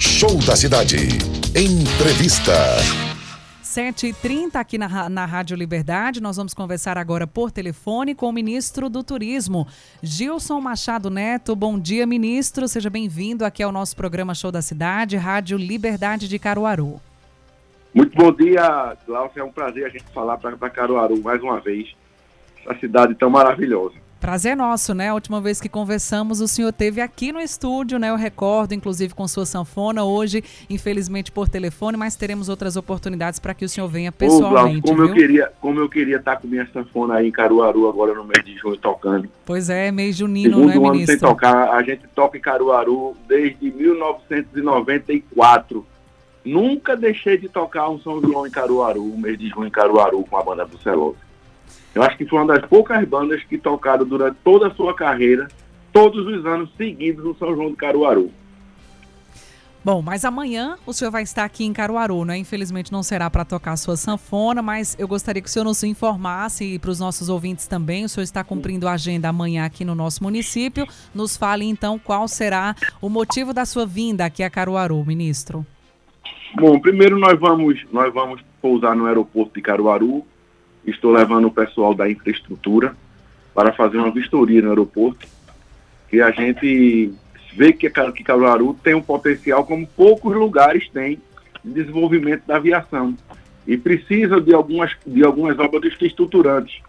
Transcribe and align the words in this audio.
Show 0.00 0.38
da 0.46 0.56
Cidade. 0.56 0.96
Entrevista. 1.54 2.54
7h30 3.62 4.54
aqui 4.54 4.78
na, 4.78 5.10
na 5.10 5.26
Rádio 5.26 5.54
Liberdade. 5.54 6.22
Nós 6.22 6.38
vamos 6.38 6.54
conversar 6.54 6.96
agora 6.96 7.26
por 7.26 7.50
telefone 7.50 8.14
com 8.14 8.26
o 8.26 8.32
ministro 8.32 8.88
do 8.88 9.04
Turismo, 9.04 9.68
Gilson 10.02 10.58
Machado 10.58 11.10
Neto. 11.10 11.54
Bom 11.54 11.78
dia, 11.78 12.06
ministro. 12.06 12.66
Seja 12.66 12.88
bem-vindo 12.88 13.44
aqui 13.44 13.62
ao 13.62 13.70
nosso 13.70 13.94
programa 13.94 14.34
Show 14.34 14.50
da 14.50 14.62
Cidade, 14.62 15.18
Rádio 15.18 15.58
Liberdade 15.58 16.28
de 16.28 16.38
Caruaru. 16.38 16.98
Muito 17.94 18.16
bom 18.16 18.32
dia, 18.32 18.96
Glaucio. 19.06 19.38
É 19.38 19.44
um 19.44 19.52
prazer 19.52 19.84
a 19.84 19.90
gente 19.90 20.04
falar 20.14 20.38
para 20.38 20.70
Caruaru 20.70 21.20
mais 21.20 21.42
uma 21.42 21.60
vez. 21.60 21.94
Essa 22.64 22.80
cidade 22.80 23.14
tão 23.16 23.28
maravilhosa. 23.28 23.96
Prazer 24.20 24.54
nosso, 24.54 24.92
né? 24.92 25.08
A 25.08 25.14
última 25.14 25.40
vez 25.40 25.62
que 25.62 25.68
conversamos, 25.68 26.42
o 26.42 26.46
senhor 26.46 26.70
teve 26.74 27.00
aqui 27.00 27.32
no 27.32 27.40
estúdio, 27.40 27.98
né? 27.98 28.10
Eu 28.10 28.16
recordo, 28.16 28.74
inclusive 28.74 29.14
com 29.14 29.26
sua 29.26 29.46
sanfona, 29.46 30.04
hoje, 30.04 30.44
infelizmente 30.68 31.32
por 31.32 31.48
telefone, 31.48 31.96
mas 31.96 32.16
teremos 32.16 32.50
outras 32.50 32.76
oportunidades 32.76 33.40
para 33.40 33.54
que 33.54 33.64
o 33.64 33.68
senhor 33.68 33.88
venha 33.88 34.12
pessoalmente. 34.12 34.86
Ô, 34.86 34.90
como, 34.90 35.04
eu 35.04 35.14
queria, 35.14 35.50
como 35.58 35.80
eu 35.80 35.88
queria 35.88 36.18
estar 36.18 36.36
com 36.36 36.46
minha 36.46 36.68
sanfona 36.70 37.14
aí 37.14 37.28
em 37.28 37.32
Caruaru 37.32 37.88
agora 37.88 38.12
no 38.12 38.24
mês 38.24 38.44
de 38.44 38.58
junho 38.58 38.76
tocando. 38.76 39.26
Pois 39.46 39.70
é, 39.70 39.90
mês 39.90 40.16
junino, 40.16 40.50
Segundo 40.50 40.68
né, 40.68 40.74
ano 40.74 40.90
ministro? 40.90 41.18
sem 41.18 41.26
tocar, 41.26 41.70
a 41.70 41.82
gente 41.82 42.06
toca 42.14 42.36
em 42.36 42.42
Caruaru 42.42 43.16
desde 43.26 43.70
1994. 43.70 45.86
Nunca 46.44 46.94
deixei 46.94 47.38
de 47.38 47.48
tocar 47.48 47.88
um 47.88 47.98
São 47.98 48.20
João 48.20 48.46
em 48.46 48.50
Caruaru, 48.50 49.02
um 49.02 49.16
mês 49.16 49.38
de 49.38 49.48
junho 49.48 49.66
em 49.66 49.70
Caruaru 49.70 50.22
com 50.28 50.36
a 50.36 50.42
banda 50.42 50.66
do 50.66 50.76
Celoso. 50.78 51.29
Eu 51.94 52.02
acho 52.02 52.16
que 52.16 52.26
foi 52.26 52.38
uma 52.38 52.54
das 52.54 52.66
poucas 52.66 53.06
bandas 53.06 53.42
que 53.44 53.58
tocaram 53.58 54.04
durante 54.04 54.36
toda 54.44 54.68
a 54.68 54.74
sua 54.74 54.94
carreira, 54.94 55.48
todos 55.92 56.26
os 56.26 56.46
anos 56.46 56.70
seguidos 56.76 57.24
no 57.24 57.34
São 57.36 57.54
João 57.54 57.70
de 57.70 57.76
Caruaru. 57.76 58.30
Bom, 59.82 60.02
mas 60.02 60.26
amanhã 60.26 60.76
o 60.84 60.92
senhor 60.92 61.10
vai 61.10 61.22
estar 61.22 61.42
aqui 61.42 61.64
em 61.64 61.72
Caruaru, 61.72 62.22
né? 62.26 62.36
Infelizmente 62.36 62.92
não 62.92 63.02
será 63.02 63.30
para 63.30 63.46
tocar 63.46 63.72
a 63.72 63.76
sua 63.78 63.96
sanfona, 63.96 64.60
mas 64.60 64.94
eu 64.98 65.08
gostaria 65.08 65.40
que 65.40 65.48
o 65.48 65.50
senhor 65.50 65.64
nos 65.64 65.82
informasse 65.82 66.74
e 66.74 66.78
para 66.78 66.90
os 66.90 67.00
nossos 67.00 67.30
ouvintes 67.30 67.66
também. 67.66 68.04
O 68.04 68.08
senhor 68.08 68.24
está 68.24 68.44
cumprindo 68.44 68.86
a 68.86 68.92
agenda 68.92 69.30
amanhã 69.30 69.64
aqui 69.64 69.82
no 69.82 69.94
nosso 69.94 70.22
município. 70.22 70.86
Nos 71.14 71.34
fale 71.34 71.64
então 71.64 71.98
qual 71.98 72.28
será 72.28 72.74
o 73.00 73.08
motivo 73.08 73.54
da 73.54 73.64
sua 73.64 73.86
vinda 73.86 74.26
aqui 74.26 74.42
a 74.42 74.50
Caruaru, 74.50 75.02
ministro. 75.06 75.64
Bom, 76.56 76.78
primeiro 76.78 77.18
nós 77.18 77.40
vamos, 77.40 77.82
nós 77.90 78.12
vamos 78.12 78.42
pousar 78.60 78.94
no 78.94 79.06
aeroporto 79.06 79.54
de 79.54 79.62
Caruaru. 79.62 80.26
Estou 80.86 81.12
levando 81.12 81.46
o 81.46 81.50
pessoal 81.50 81.94
da 81.94 82.10
infraestrutura 82.10 82.94
para 83.54 83.72
fazer 83.72 83.98
uma 83.98 84.10
vistoria 84.10 84.62
no 84.62 84.70
aeroporto. 84.70 85.26
E 86.12 86.20
a 86.20 86.30
gente 86.30 87.12
vê 87.54 87.72
que, 87.72 87.88
que 87.90 88.24
Caruaru 88.24 88.74
tem 88.82 88.94
um 88.94 89.02
potencial 89.02 89.64
como 89.64 89.86
poucos 89.86 90.34
lugares 90.34 90.88
têm 90.90 91.20
de 91.62 91.72
desenvolvimento 91.72 92.46
da 92.46 92.56
aviação. 92.56 93.16
E 93.66 93.76
precisa 93.76 94.40
de 94.40 94.54
algumas, 94.54 94.96
de 95.06 95.24
algumas 95.24 95.58
obras 95.58 95.92
estruturantes. 96.00 96.80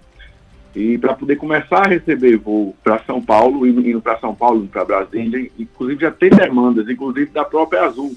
E 0.74 0.98
para 0.98 1.14
poder 1.14 1.36
começar 1.36 1.86
a 1.86 1.90
receber 1.90 2.38
voo 2.38 2.76
para 2.82 3.04
São 3.04 3.22
Paulo, 3.22 3.68
indo 3.68 4.02
para 4.02 4.18
São 4.20 4.34
Paulo, 4.34 4.68
para 4.68 4.86
Brasília, 4.86 5.52
inclusive 5.60 6.02
já 6.02 6.12
tem 6.12 6.30
demandas, 6.30 6.88
inclusive 6.88 7.30
da 7.32 7.44
própria 7.44 7.84
Azul. 7.84 8.16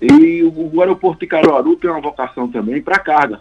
E 0.00 0.42
o, 0.42 0.70
o 0.74 0.80
aeroporto 0.80 1.20
de 1.20 1.26
Caruaru 1.26 1.76
tem 1.76 1.90
uma 1.90 2.00
vocação 2.00 2.48
também 2.48 2.80
para 2.80 2.98
carga. 2.98 3.40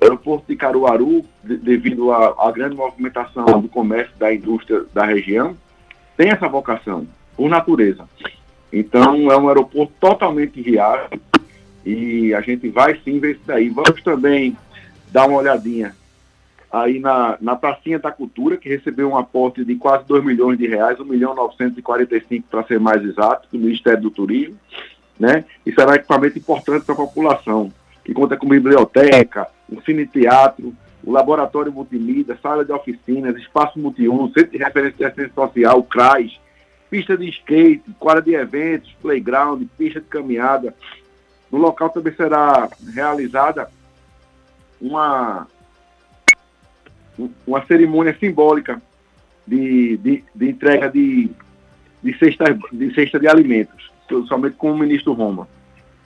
Aeroporto 0.00 0.46
de 0.48 0.56
Caruaru, 0.56 1.24
de, 1.42 1.56
devido 1.56 2.12
à 2.12 2.50
grande 2.52 2.76
movimentação 2.76 3.60
do 3.60 3.68
comércio 3.68 4.16
da 4.18 4.32
indústria 4.32 4.84
da 4.92 5.04
região, 5.04 5.56
tem 6.16 6.30
essa 6.30 6.48
vocação, 6.48 7.06
por 7.36 7.48
natureza. 7.48 8.08
Então, 8.72 9.30
é 9.30 9.36
um 9.36 9.48
aeroporto 9.48 9.92
totalmente 9.98 10.60
viável 10.60 11.18
e 11.84 12.34
a 12.34 12.40
gente 12.40 12.68
vai 12.68 12.98
sim 13.04 13.18
ver 13.18 13.32
isso 13.32 13.42
daí. 13.46 13.68
Vamos 13.68 14.02
também 14.02 14.56
dar 15.10 15.26
uma 15.26 15.38
olhadinha 15.38 15.96
aí 16.70 16.98
na, 16.98 17.38
na 17.40 17.56
Pracinha 17.56 17.98
da 17.98 18.12
Cultura, 18.12 18.56
que 18.56 18.68
recebeu 18.68 19.08
um 19.08 19.16
aporte 19.16 19.64
de 19.64 19.74
quase 19.76 20.04
2 20.06 20.22
milhões 20.22 20.58
de 20.58 20.66
reais, 20.66 21.00
1 21.00 21.04
milhão 21.04 21.34
945 21.34 22.46
para 22.50 22.62
ser 22.64 22.78
mais 22.78 23.02
exato, 23.02 23.48
do 23.50 23.58
Ministério 23.58 24.02
do 24.02 24.10
Turismo 24.10 24.56
né? 25.18 25.44
E 25.66 25.72
será 25.72 25.92
um 25.92 25.94
equipamento 25.94 26.38
importante 26.38 26.84
para 26.84 26.94
a 26.94 26.98
população, 26.98 27.72
que 28.04 28.14
conta 28.14 28.36
com 28.36 28.48
biblioteca, 28.48 29.48
um 29.70 29.80
cine-teatro, 29.82 30.74
o 31.04 31.12
laboratório 31.12 31.72
multimídia, 31.72 32.38
sala 32.42 32.64
de 32.64 32.72
oficinas, 32.72 33.36
espaço 33.36 33.78
multiuso, 33.78 34.32
centro 34.32 34.52
de 34.52 34.58
referência 34.58 34.96
de 34.98 35.04
assistência 35.04 35.34
social, 35.34 35.82
CRAS, 35.82 36.40
pista 36.90 37.16
de 37.16 37.28
skate, 37.28 37.82
quadra 37.98 38.22
de 38.22 38.34
eventos, 38.34 38.94
playground, 39.00 39.62
pista 39.76 40.00
de 40.00 40.06
caminhada. 40.06 40.74
No 41.50 41.58
local 41.58 41.90
também 41.90 42.14
será 42.14 42.68
realizada 42.94 43.70
uma, 44.80 45.46
uma 47.46 47.64
cerimônia 47.66 48.16
simbólica 48.18 48.80
de, 49.46 49.96
de, 49.98 50.24
de 50.34 50.48
entrega 50.48 50.90
de, 50.90 51.30
de, 52.02 52.18
cesta, 52.18 52.58
de 52.72 52.94
cesta 52.94 53.18
de 53.18 53.28
alimentos 53.28 53.88
somente 54.26 54.56
com 54.56 54.72
o 54.72 54.78
ministro 54.78 55.12
Roma. 55.12 55.48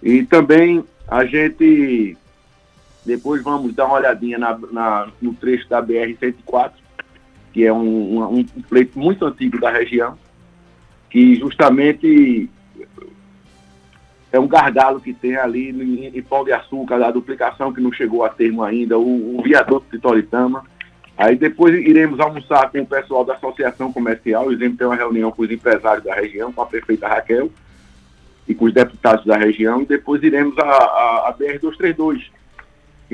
E 0.02 0.24
também 0.24 0.84
a 1.06 1.24
gente 1.24 2.16
depois 3.04 3.42
vamos 3.42 3.74
dar 3.74 3.86
uma 3.86 3.96
olhadinha 3.96 4.38
na, 4.38 4.58
na, 4.70 5.08
no 5.20 5.34
trecho 5.34 5.68
da 5.68 5.82
BR-104, 5.82 6.72
que 7.52 7.64
é 7.64 7.72
um, 7.72 8.18
um, 8.18 8.38
um, 8.38 8.44
pleito 8.68 8.98
muito 8.98 9.24
antigo 9.24 9.60
da 9.60 9.70
região, 9.70 10.16
que 11.10 11.34
justamente 11.34 12.48
é 14.30 14.38
um 14.38 14.46
gargalo 14.48 15.00
que 15.00 15.12
tem 15.12 15.36
ali 15.36 15.70
em, 15.70 16.16
em 16.16 16.22
Pão 16.22 16.44
de 16.44 16.52
Açúcar, 16.52 16.98
da 16.98 17.10
duplicação 17.10 17.72
que 17.72 17.80
não 17.80 17.92
chegou 17.92 18.24
a 18.24 18.30
termo 18.30 18.62
ainda, 18.62 18.98
o, 18.98 19.38
o 19.38 19.42
viaduto 19.42 19.86
de 19.92 19.98
Toritama. 19.98 20.64
Aí 21.16 21.36
depois 21.36 21.74
iremos 21.74 22.18
almoçar 22.20 22.70
com 22.70 22.80
o 22.80 22.86
pessoal 22.86 23.24
da 23.24 23.34
Associação 23.34 23.92
Comercial, 23.92 24.50
iremos 24.50 24.78
ter 24.78 24.86
uma 24.86 24.96
reunião 24.96 25.30
com 25.30 25.42
os 25.42 25.50
empresários 25.50 26.04
da 26.04 26.14
região, 26.14 26.52
com 26.52 26.62
a 26.62 26.66
prefeita 26.66 27.06
Raquel, 27.06 27.50
e 28.48 28.54
com 28.54 28.64
os 28.64 28.72
deputados 28.72 29.24
da 29.26 29.36
região, 29.36 29.82
e 29.82 29.86
depois 29.86 30.22
iremos 30.22 30.56
a, 30.58 30.62
a, 30.62 31.28
a 31.28 31.36
BR-232, 31.38 32.30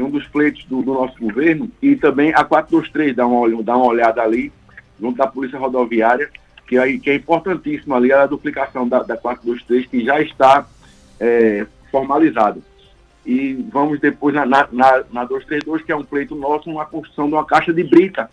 é 0.00 0.04
um 0.04 0.10
dos 0.10 0.26
pleitos 0.26 0.64
do, 0.64 0.82
do, 0.82 0.94
nosso 0.94 1.18
governo, 1.18 1.70
e 1.80 1.96
também 1.96 2.32
a 2.34 2.44
423, 2.44 3.16
dá 3.16 3.26
uma, 3.26 3.62
dá 3.62 3.76
uma 3.76 3.86
olhada 3.86 4.22
ali, 4.22 4.52
junto 5.00 5.16
da 5.16 5.26
Polícia 5.26 5.58
Rodoviária, 5.58 6.30
que 6.66 6.76
é, 6.76 6.98
que 6.98 7.10
é 7.10 7.14
importantíssima 7.14 7.96
ali, 7.96 8.12
a 8.12 8.26
duplicação 8.26 8.86
da, 8.86 9.02
da 9.02 9.16
423, 9.16 9.86
que 9.86 10.04
já 10.04 10.20
está 10.20 10.66
é, 11.18 11.66
formalizada. 11.90 12.60
E 13.24 13.54
vamos 13.70 14.00
depois 14.00 14.34
na, 14.34 14.46
na, 14.46 14.66
na 14.72 15.24
232, 15.24 15.82
que 15.82 15.92
é 15.92 15.96
um 15.96 16.04
pleito 16.04 16.34
nosso, 16.34 16.70
uma 16.70 16.86
construção 16.86 17.26
de 17.26 17.34
uma 17.34 17.44
caixa 17.44 17.72
de 17.72 17.82
brita, 17.82 18.30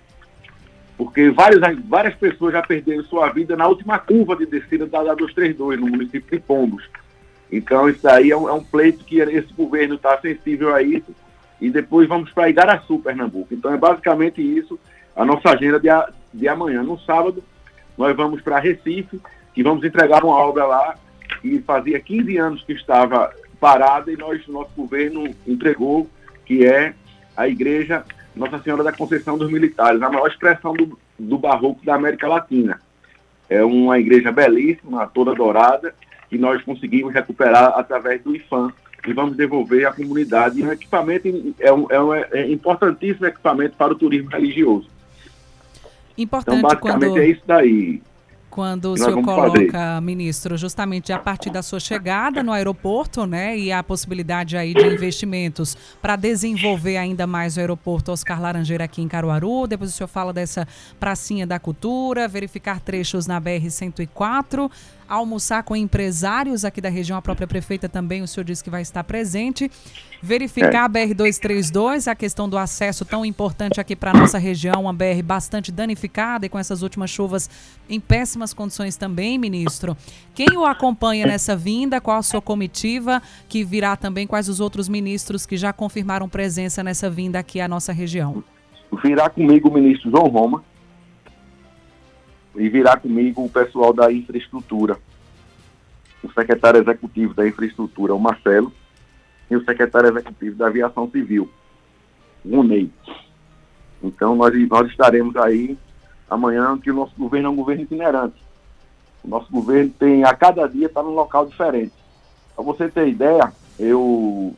porque 0.97 1.29
várias, 1.29 1.61
várias 1.85 2.15
pessoas 2.15 2.53
já 2.53 2.61
perderam 2.61 3.03
sua 3.03 3.29
vida 3.29 3.55
na 3.55 3.67
última 3.67 3.99
curva 3.99 4.35
de 4.35 4.45
descida 4.45 4.85
da, 4.85 5.03
da 5.03 5.13
232, 5.13 5.79
no 5.79 5.87
município 5.87 6.37
de 6.37 6.39
Pombos. 6.39 6.83
Então, 7.51 7.90
isso 7.90 8.07
aí 8.07 8.31
é 8.31 8.37
um, 8.37 8.49
é 8.49 8.53
um 8.53 8.63
pleito 8.63 9.03
que 9.03 9.19
esse 9.19 9.53
governo 9.53 9.95
está 9.95 10.17
sensível 10.19 10.73
a 10.73 10.81
isso. 10.81 11.13
E 11.59 11.69
depois 11.69 12.07
vamos 12.07 12.31
para 12.31 12.49
Igaraçu, 12.49 12.99
Pernambuco. 12.99 13.53
Então, 13.53 13.73
é 13.73 13.78
basicamente 13.78 14.41
isso 14.41 14.79
a 15.16 15.23
nossa 15.23 15.49
agenda 15.49 15.79
de, 15.79 15.90
a, 15.90 16.09
de 16.34 16.47
amanhã. 16.47 16.84
No 16.84 16.99
sábado, 16.99 17.43
nós 17.97 18.16
vamos 18.16 18.41
para 18.41 18.59
Recife, 18.59 19.22
que 19.53 19.63
vamos 19.63 19.84
entregar 19.84 20.23
uma 20.23 20.35
obra 20.35 20.66
lá 20.66 20.96
que 21.41 21.59
fazia 21.61 21.99
15 21.99 22.37
anos 22.37 22.63
que 22.63 22.73
estava 22.73 23.34
parada 23.59 24.11
e 24.11 24.17
nós, 24.17 24.46
nosso 24.47 24.72
governo 24.75 25.34
entregou, 25.47 26.09
que 26.46 26.66
é 26.66 26.93
a 27.35 27.47
igreja 27.47 28.03
nossa 28.35 28.59
Senhora 28.59 28.84
da 28.84 28.91
Conceição 28.91 29.37
dos 29.37 29.49
Militares, 29.49 30.02
a 30.02 30.09
maior 30.09 30.28
expressão 30.28 30.73
do, 30.73 30.99
do 31.17 31.37
barroco 31.37 31.85
da 31.85 31.96
América 31.96 32.28
Latina. 32.28 32.81
É 33.49 33.63
uma 33.63 33.97
igreja 33.97 34.31
belíssima, 34.31 35.07
toda 35.07 35.34
dourada, 35.34 35.96
que 36.29 36.37
nós 36.37 36.61
conseguimos 36.63 37.13
recuperar 37.13 37.73
através 37.78 38.22
do 38.22 38.35
IFAM 38.35 38.73
e 39.07 39.13
vamos 39.13 39.35
devolver 39.35 39.85
à 39.85 39.93
comunidade. 39.93 40.59
E 40.59 40.63
um 40.63 40.72
equipamento 40.72 41.55
é 41.59 41.72
um, 41.72 41.87
é 41.90 42.02
um 42.02 42.13
é 42.13 42.52
importantíssimo 42.52 43.25
equipamento 43.25 43.75
para 43.75 43.93
o 43.93 43.96
turismo 43.96 44.29
religioso. 44.29 44.87
Importante 46.17 46.59
então, 46.59 46.69
basicamente 46.69 47.09
quando... 47.09 47.19
é 47.19 47.28
isso 47.28 47.41
daí. 47.46 48.02
quando 48.49 48.93
o 48.93 48.97
senhor 48.97 49.22
coloca, 49.22 49.72
fazer. 49.72 50.02
ministro, 50.02 50.55
justamente 50.55 51.11
a 51.11 51.19
partir 51.19 51.49
da 51.49 51.61
sua 51.61 51.79
chegada 51.79 52.41
no 52.41 52.53
aeroporto, 52.53 53.25
né, 53.25 53.57
e 53.57 53.69
a 53.69 53.84
possibilidade 53.84 54.55
aí 54.55 54.73
de 54.73 54.85
investimentos 54.87 55.75
para 56.02 56.16
desenvolver 56.16 56.96
ainda 56.96 57.28
mais 57.28 57.57
o 57.57 57.59
aeroporto 57.59 58.13
Oscar 58.13 58.41
Laranjeira 58.41 58.85
aqui 58.85 59.02
em 59.02 59.09
Caruaru. 59.09 59.67
Depois 59.67 59.90
o 59.90 59.93
senhor 59.93 60.07
fala 60.07 60.31
dessa 60.31 60.66
pracinha 60.97 61.46
da 61.46 61.59
cultura, 61.59 62.29
verificar 62.29 62.79
trechos 62.79 63.28
na 63.28 63.40
BR 63.41 63.69
104 63.69 64.72
almoçar 65.07 65.63
com 65.63 65.75
empresários 65.75 66.66
aqui 66.66 66.81
da 66.81 66.90
região, 66.90 67.17
a 67.17 67.22
própria 67.22 67.47
prefeita 67.47 67.87
também, 67.87 68.22
o 68.22 68.28
senhor 68.28 68.43
disse 68.43 68.63
que 68.63 68.69
vai 68.69 68.81
estar 68.81 69.03
presente. 69.03 69.69
Verificar 70.22 70.73
é. 70.73 70.78
a 70.78 70.90
BR-232, 70.90 72.07
a 72.07 72.16
questão 72.16 72.49
do 72.49 72.57
acesso 72.57 73.05
tão 73.05 73.25
importante 73.25 73.79
aqui 73.79 73.96
para 73.96 74.11
a 74.11 74.13
nossa 74.13 74.37
região, 74.37 74.81
uma 74.81 74.93
BR 74.93 75.22
bastante 75.23 75.72
danificada 75.72 76.46
e 76.46 76.49
com 76.49 76.57
essas 76.57 76.81
últimas 76.81 77.09
chuvas 77.09 77.49
em 77.87 77.99
péssimas 77.99 78.53
condições 78.53 78.96
também, 78.97 79.37
ministro. 79.37 79.96
Quem 80.34 80.57
o 80.57 80.66
acompanha 80.66 81.28
nessa 81.28 81.55
vinda? 81.55 82.02
Qual 82.02 82.17
a 82.17 82.23
sua 82.23 82.41
comitiva 82.41 83.22
que 83.47 83.63
virá 83.63 83.96
também? 83.96 84.25
Quais 84.25 84.49
os 84.49 84.59
outros 84.59 84.90
ministros 84.90 85.46
que 85.46 85.57
já 85.57 85.72
confirmaram 85.72 86.28
presença 86.28 86.84
nessa 86.84 87.09
vinda 87.09 87.37
aqui 87.37 87.61
à 87.61 87.67
nossa 87.67 87.93
região? 87.93 88.43
Virá 89.03 89.29
comigo 89.29 89.69
o 89.69 89.73
ministro 89.73 90.09
João 90.09 90.28
Roma, 90.28 90.63
e 92.57 92.69
virá 92.69 92.97
comigo 92.97 93.43
o 93.43 93.49
pessoal 93.49 93.93
da 93.93 94.11
infraestrutura, 94.11 94.97
o 96.23 96.31
secretário 96.31 96.81
executivo 96.81 97.34
da 97.34 97.47
infraestrutura, 97.47 98.16
o 98.16 98.19
Marcelo, 98.19 98.72
e 99.49 99.55
o 99.55 99.63
secretário 99.63 100.09
executivo 100.09 100.55
da 100.55 100.67
aviação 100.67 101.09
civil, 101.09 101.49
o 102.43 102.63
Ney. 102.63 102.90
Então 104.02 104.35
nós, 104.35 104.53
nós 104.67 104.90
estaremos 104.90 105.35
aí 105.35 105.78
amanhã, 106.29 106.78
que 106.78 106.90
o 106.90 106.96
nosso 106.96 107.13
governo 107.17 107.47
é 107.47 107.52
um 107.52 107.55
governo 107.55 107.84
itinerante. 107.84 108.43
O 109.23 109.28
nosso 109.28 109.52
governo 109.52 109.91
tem, 109.99 110.23
a 110.23 110.34
cada 110.34 110.67
dia, 110.67 110.87
está 110.87 111.03
num 111.03 111.13
local 111.13 111.46
diferente. 111.46 111.93
Para 112.55 112.63
você 112.63 112.90
ter 112.90 113.07
ideia, 113.07 113.53
eu, 113.78 114.55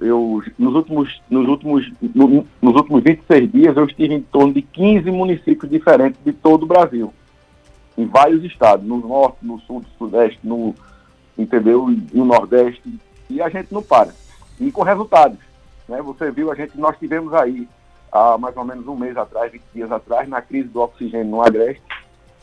eu 0.00 0.42
nos 0.58 0.74
últimos, 0.74 1.22
nos 1.30 1.48
últimos, 1.48 1.90
no, 2.14 2.46
nos 2.60 2.74
últimos 2.74 3.02
26 3.02 3.52
dias, 3.52 3.76
eu 3.76 3.84
estive 3.84 4.14
em 4.14 4.22
torno 4.22 4.52
de 4.52 4.62
15 4.62 5.10
municípios 5.10 5.70
diferentes 5.70 6.20
de 6.24 6.32
todo 6.32 6.64
o 6.64 6.66
Brasil 6.66 7.12
em 7.96 8.06
vários 8.06 8.44
estados, 8.44 8.86
no 8.86 8.98
norte, 8.98 9.38
no 9.42 9.58
sul, 9.60 9.80
no 9.80 9.88
sudeste, 9.98 10.38
no, 10.42 10.74
entendeu? 11.36 11.86
no 12.12 12.24
nordeste, 12.24 12.82
e 13.28 13.40
a 13.40 13.48
gente 13.48 13.72
não 13.72 13.82
para. 13.82 14.14
E 14.58 14.70
com 14.70 14.82
resultados. 14.82 15.38
Né? 15.88 16.00
Você 16.02 16.30
viu, 16.30 16.50
a 16.50 16.54
gente, 16.54 16.78
nós 16.78 16.98
tivemos 16.98 17.32
aí, 17.34 17.68
há 18.12 18.38
mais 18.38 18.56
ou 18.56 18.64
menos 18.64 18.86
um 18.86 18.96
mês 18.96 19.16
atrás, 19.16 19.50
20 19.52 19.62
dias 19.74 19.92
atrás, 19.92 20.28
na 20.28 20.40
crise 20.40 20.68
do 20.68 20.80
oxigênio 20.80 21.26
no 21.26 21.42
Agreste, 21.42 21.82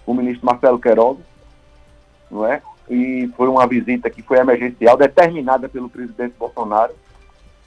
o 0.06 0.14
ministro 0.14 0.46
Marcelo 0.46 0.80
Queiroga, 0.80 1.22
não 2.30 2.46
é? 2.46 2.62
E 2.90 3.30
foi 3.36 3.48
uma 3.48 3.68
visita 3.68 4.10
que 4.10 4.22
foi 4.22 4.38
emergencial, 4.38 4.96
determinada 4.96 5.68
pelo 5.68 5.90
presidente 5.90 6.36
Bolsonaro, 6.40 6.94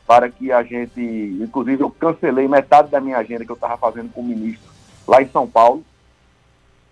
para 0.06 0.28
que 0.28 0.50
a 0.50 0.62
gente, 0.62 1.00
inclusive 1.40 1.82
eu 1.82 1.90
cancelei 1.90 2.48
metade 2.48 2.90
da 2.90 3.00
minha 3.00 3.18
agenda 3.18 3.44
que 3.44 3.50
eu 3.50 3.54
estava 3.54 3.76
fazendo 3.76 4.10
com 4.12 4.22
o 4.22 4.24
ministro 4.24 4.68
lá 5.06 5.22
em 5.22 5.28
São 5.28 5.46
Paulo, 5.46 5.84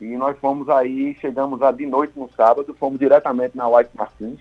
e 0.00 0.16
nós 0.16 0.38
fomos 0.38 0.68
aí, 0.68 1.16
chegamos 1.20 1.60
a, 1.62 1.72
de 1.72 1.86
noite 1.86 2.12
no 2.16 2.30
sábado, 2.36 2.74
fomos 2.78 2.98
diretamente 2.98 3.56
na 3.56 3.68
White 3.68 3.90
Martins 3.94 4.40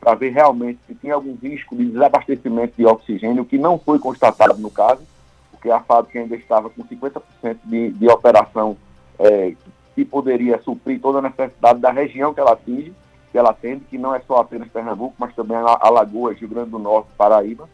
para 0.00 0.14
ver 0.14 0.30
realmente 0.30 0.78
se 0.86 0.94
tinha 0.94 1.14
algum 1.14 1.34
risco 1.36 1.74
de 1.74 1.86
desabastecimento 1.86 2.74
de 2.76 2.86
oxigênio, 2.86 3.44
que 3.44 3.58
não 3.58 3.78
foi 3.78 3.98
constatado 3.98 4.58
no 4.58 4.70
caso, 4.70 5.02
porque 5.50 5.70
a 5.70 5.80
fábrica 5.80 6.18
ainda 6.18 6.36
estava 6.36 6.70
com 6.70 6.84
50% 6.84 7.22
de, 7.64 7.90
de 7.92 8.08
operação 8.08 8.76
é, 9.18 9.54
que 9.94 10.04
poderia 10.04 10.60
suprir 10.62 11.00
toda 11.00 11.18
a 11.18 11.22
necessidade 11.22 11.80
da 11.80 11.90
região 11.90 12.34
que 12.34 12.40
ela 12.40 12.52
atinge, 12.52 12.92
que 13.32 13.38
ela 13.38 13.50
atende, 13.50 13.84
que 13.88 13.98
não 13.98 14.14
é 14.14 14.20
só 14.20 14.38
apenas 14.38 14.68
Pernambuco, 14.68 15.14
mas 15.18 15.34
também 15.34 15.56
Alagoas, 15.56 16.38
Rio 16.38 16.48
Grande 16.48 16.70
do 16.70 16.78
Norte, 16.78 17.08
Paraíba. 17.16 17.68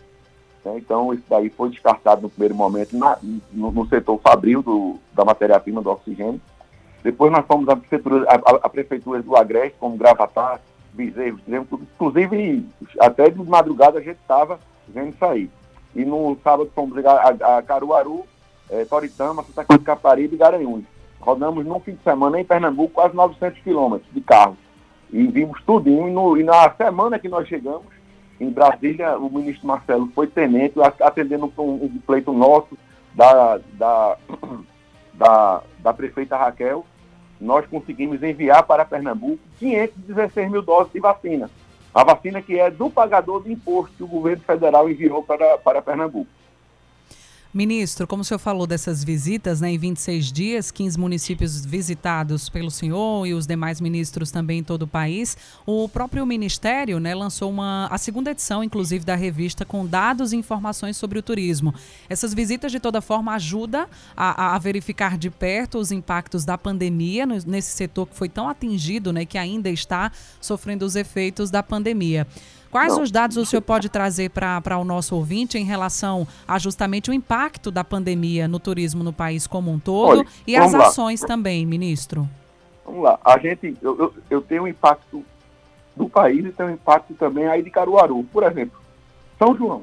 Né? 0.64 0.78
Então, 0.78 1.12
isso 1.12 1.24
daí 1.28 1.50
foi 1.50 1.70
descartado 1.70 2.22
no 2.22 2.30
primeiro 2.30 2.54
momento 2.54 2.96
na, 2.96 3.18
no, 3.52 3.70
no, 3.72 3.86
setor 3.88 4.18
fabril 4.20 4.62
do, 4.62 4.98
da 5.12 5.24
matéria-prima 5.24 5.82
do 5.82 5.90
oxigênio. 5.90 6.40
Depois 7.02 7.32
nós 7.32 7.44
fomos 7.46 7.68
à 7.68 7.76
prefeitura, 7.76 8.26
a, 8.28 8.66
a 8.66 8.68
prefeitura 8.68 9.22
do 9.22 9.36
Agreste, 9.36 9.76
como 9.78 9.96
Gravatar, 9.96 10.60
Bezerros, 10.92 11.40
inclusive 11.48 12.66
até 13.00 13.30
de 13.30 13.42
madrugada 13.42 13.98
a 13.98 14.02
gente 14.02 14.18
estava 14.18 14.60
vendo 14.86 15.16
aí. 15.22 15.50
E 15.94 16.04
no 16.04 16.36
sábado 16.44 16.70
fomos 16.74 17.04
a, 17.04 17.58
a 17.58 17.62
Caruaru, 17.62 18.24
é, 18.70 18.84
Toritama, 18.84 19.42
Santa 19.42 19.64
Cruz 19.64 19.80
de 19.80 19.86
Caparibe 19.86 20.34
e 20.34 20.38
Garanhuns. 20.38 20.84
Rodamos 21.20 21.64
num 21.64 21.80
fim 21.80 21.92
de 21.92 22.02
semana 22.02 22.40
em 22.40 22.44
Pernambuco 22.44 22.94
quase 22.94 23.14
900 23.14 23.60
quilômetros 23.62 24.12
de 24.12 24.20
carro. 24.20 24.56
E 25.10 25.26
vimos 25.26 25.62
tudinho. 25.62 26.08
E, 26.08 26.10
no, 26.10 26.36
e 26.36 26.42
na 26.42 26.70
semana 26.72 27.18
que 27.18 27.28
nós 27.28 27.46
chegamos, 27.46 27.86
em 28.40 28.50
Brasília, 28.50 29.16
o 29.18 29.30
ministro 29.30 29.68
Marcelo 29.68 30.10
foi 30.14 30.26
tenente, 30.26 30.74
atendendo 31.00 31.52
um, 31.58 31.84
um 31.84 32.00
pleito 32.04 32.32
nosso 32.32 32.76
da, 33.14 33.60
da, 33.74 34.16
da, 35.14 35.62
da 35.78 35.94
prefeita 35.94 36.36
Raquel, 36.36 36.84
nós 37.42 37.66
conseguimos 37.66 38.22
enviar 38.22 38.62
para 38.62 38.84
Pernambuco 38.84 39.42
516 39.58 40.50
mil 40.50 40.62
doses 40.62 40.92
de 40.92 41.00
vacina. 41.00 41.50
A 41.92 42.04
vacina 42.04 42.40
que 42.40 42.58
é 42.58 42.70
do 42.70 42.88
pagador 42.88 43.42
de 43.42 43.52
imposto 43.52 43.92
que 43.96 44.04
o 44.04 44.06
governo 44.06 44.42
federal 44.44 44.88
enviou 44.88 45.22
para, 45.22 45.58
para 45.58 45.82
Pernambuco. 45.82 46.30
Ministro, 47.54 48.06
como 48.06 48.22
o 48.22 48.24
senhor 48.24 48.38
falou 48.38 48.66
dessas 48.66 49.04
visitas, 49.04 49.60
né, 49.60 49.70
em 49.70 49.76
26 49.76 50.32
dias, 50.32 50.70
15 50.70 50.98
municípios 50.98 51.62
visitados 51.66 52.48
pelo 52.48 52.70
senhor 52.70 53.26
e 53.26 53.34
os 53.34 53.46
demais 53.46 53.78
ministros 53.78 54.30
também 54.30 54.60
em 54.60 54.62
todo 54.62 54.82
o 54.82 54.86
país, 54.86 55.36
o 55.66 55.86
próprio 55.86 56.24
Ministério 56.24 56.98
né, 56.98 57.14
lançou 57.14 57.50
uma, 57.50 57.88
a 57.88 57.98
segunda 57.98 58.30
edição, 58.30 58.64
inclusive, 58.64 59.04
da 59.04 59.14
revista 59.14 59.66
com 59.66 59.86
dados 59.86 60.32
e 60.32 60.36
informações 60.36 60.96
sobre 60.96 61.18
o 61.18 61.22
turismo. 61.22 61.74
Essas 62.08 62.32
visitas, 62.32 62.72
de 62.72 62.80
toda 62.80 63.02
forma, 63.02 63.34
ajudam 63.34 63.86
a, 64.16 64.54
a 64.54 64.58
verificar 64.58 65.18
de 65.18 65.28
perto 65.28 65.76
os 65.76 65.92
impactos 65.92 66.46
da 66.46 66.56
pandemia 66.56 67.26
nesse 67.26 67.76
setor 67.76 68.06
que 68.06 68.16
foi 68.16 68.30
tão 68.30 68.48
atingido, 68.48 69.12
né, 69.12 69.26
que 69.26 69.36
ainda 69.36 69.68
está 69.68 70.10
sofrendo 70.40 70.86
os 70.86 70.96
efeitos 70.96 71.50
da 71.50 71.62
pandemia. 71.62 72.26
Quais 72.72 72.96
Não. 72.96 73.02
os 73.02 73.10
dados 73.10 73.36
o 73.36 73.44
senhor 73.44 73.60
pode 73.60 73.90
trazer 73.90 74.30
para 74.30 74.78
o 74.78 74.84
nosso 74.84 75.14
ouvinte 75.14 75.58
em 75.58 75.62
relação 75.64 76.26
a 76.48 76.58
justamente 76.58 77.10
o 77.10 77.12
impacto 77.12 77.70
da 77.70 77.84
pandemia 77.84 78.48
no 78.48 78.58
turismo 78.58 79.04
no 79.04 79.12
país 79.12 79.46
como 79.46 79.70
um 79.70 79.78
todo 79.78 80.20
Olha, 80.20 80.26
e 80.46 80.56
as 80.56 80.72
lá. 80.72 80.86
ações 80.86 81.20
também, 81.20 81.66
ministro? 81.66 82.26
Vamos 82.82 83.02
lá. 83.02 83.20
A 83.22 83.38
gente, 83.38 83.76
eu, 83.82 83.98
eu, 83.98 84.14
eu 84.30 84.40
tenho 84.40 84.62
um 84.62 84.66
impacto 84.66 85.22
do 85.94 86.08
país 86.08 86.46
e 86.46 86.50
tenho 86.50 86.70
um 86.70 86.72
impacto 86.72 87.12
também 87.12 87.46
aí 87.46 87.62
de 87.62 87.68
Caruaru. 87.68 88.24
Por 88.32 88.42
exemplo, 88.42 88.80
São 89.38 89.54
João. 89.54 89.82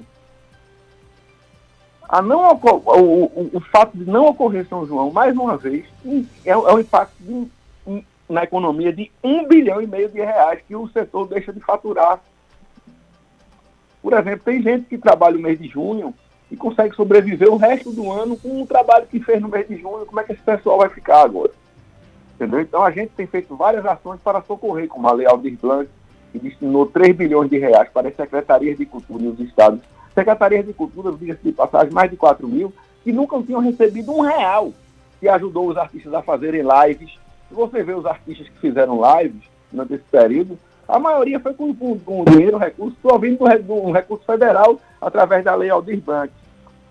A 2.09 2.23
não, 2.23 2.41
o, 2.55 2.57
o, 2.57 3.51
o 3.53 3.59
fato 3.71 3.95
de 3.95 4.09
não 4.09 4.25
ocorrer 4.25 4.67
São 4.67 4.87
João, 4.87 5.11
mais 5.11 5.37
uma 5.37 5.57
vez, 5.57 5.85
é, 6.43 6.49
é 6.49 6.57
um 6.57 6.79
impacto 6.79 7.13
de, 7.19 8.03
na 8.27 8.43
economia 8.45 8.91
de 8.91 9.11
um 9.23 9.47
bilhão 9.47 9.79
e 9.79 9.85
meio 9.85 10.09
de 10.09 10.17
reais 10.17 10.59
que 10.67 10.75
o 10.75 10.87
setor 10.89 11.27
deixa 11.27 11.53
de 11.53 11.59
faturar 11.59 12.19
por 14.01 14.13
exemplo, 14.13 14.41
tem 14.45 14.61
gente 14.61 14.85
que 14.85 14.97
trabalha 14.97 15.37
o 15.37 15.41
mês 15.41 15.59
de 15.59 15.67
junho 15.67 16.13
e 16.51 16.55
consegue 16.55 16.95
sobreviver 16.95 17.49
o 17.49 17.57
resto 17.57 17.91
do 17.91 18.11
ano 18.11 18.37
com 18.37 18.61
o 18.61 18.65
trabalho 18.65 19.07
que 19.07 19.19
fez 19.19 19.41
no 19.41 19.49
mês 19.49 19.67
de 19.67 19.77
junho. 19.77 20.05
Como 20.05 20.19
é 20.19 20.23
que 20.23 20.31
esse 20.31 20.41
pessoal 20.41 20.79
vai 20.79 20.89
ficar 20.89 21.23
agora? 21.23 21.51
Entendeu? 22.35 22.61
Então 22.61 22.81
a 22.83 22.91
gente 22.91 23.11
tem 23.11 23.27
feito 23.27 23.55
várias 23.55 23.85
ações 23.85 24.19
para 24.21 24.41
socorrer, 24.41 24.87
como 24.87 25.07
a 25.07 25.11
Lei 25.11 25.27
Aldir 25.27 25.57
Blanc, 25.61 25.89
que 26.31 26.39
destinou 26.39 26.85
3 26.85 27.15
bilhões 27.15 27.49
de 27.49 27.57
reais 27.57 27.89
para 27.89 28.07
as 28.07 28.15
secretarias 28.15 28.77
de 28.77 28.85
cultura 28.85 29.23
nos 29.23 29.39
estados. 29.39 29.81
Secretarias 30.15 30.65
de 30.65 30.73
cultura, 30.73 31.11
diga-se 31.11 31.43
de 31.43 31.51
passagem, 31.51 31.93
mais 31.93 32.09
de 32.09 32.17
4 32.17 32.47
mil, 32.47 32.73
que 33.03 33.11
nunca 33.11 33.41
tinham 33.43 33.61
recebido 33.61 34.11
um 34.11 34.21
real, 34.21 34.73
que 35.19 35.27
ajudou 35.27 35.67
os 35.67 35.77
artistas 35.77 36.13
a 36.13 36.21
fazerem 36.21 36.61
lives. 36.61 37.11
Se 37.47 37.53
você 37.53 37.83
vê 37.83 37.93
os 37.93 38.05
artistas 38.05 38.47
que 38.47 38.59
fizeram 38.59 39.01
lives 39.17 39.43
durante 39.71 39.95
esse 39.95 40.03
período, 40.05 40.57
a 40.89 40.97
maioria 40.97 41.39
foi 41.39 41.53
com, 41.53 41.73
com, 41.73 41.99
com 41.99 42.25
dinheiro, 42.25 42.57
recurso, 42.57 42.97
provindo 42.99 43.45
do, 43.63 43.73
um 43.75 43.91
recurso 43.91 44.25
federal 44.25 44.79
através 44.99 45.43
da 45.43 45.53
lei 45.53 45.69
Aldir 45.69 46.01
Blanc. 46.01 46.33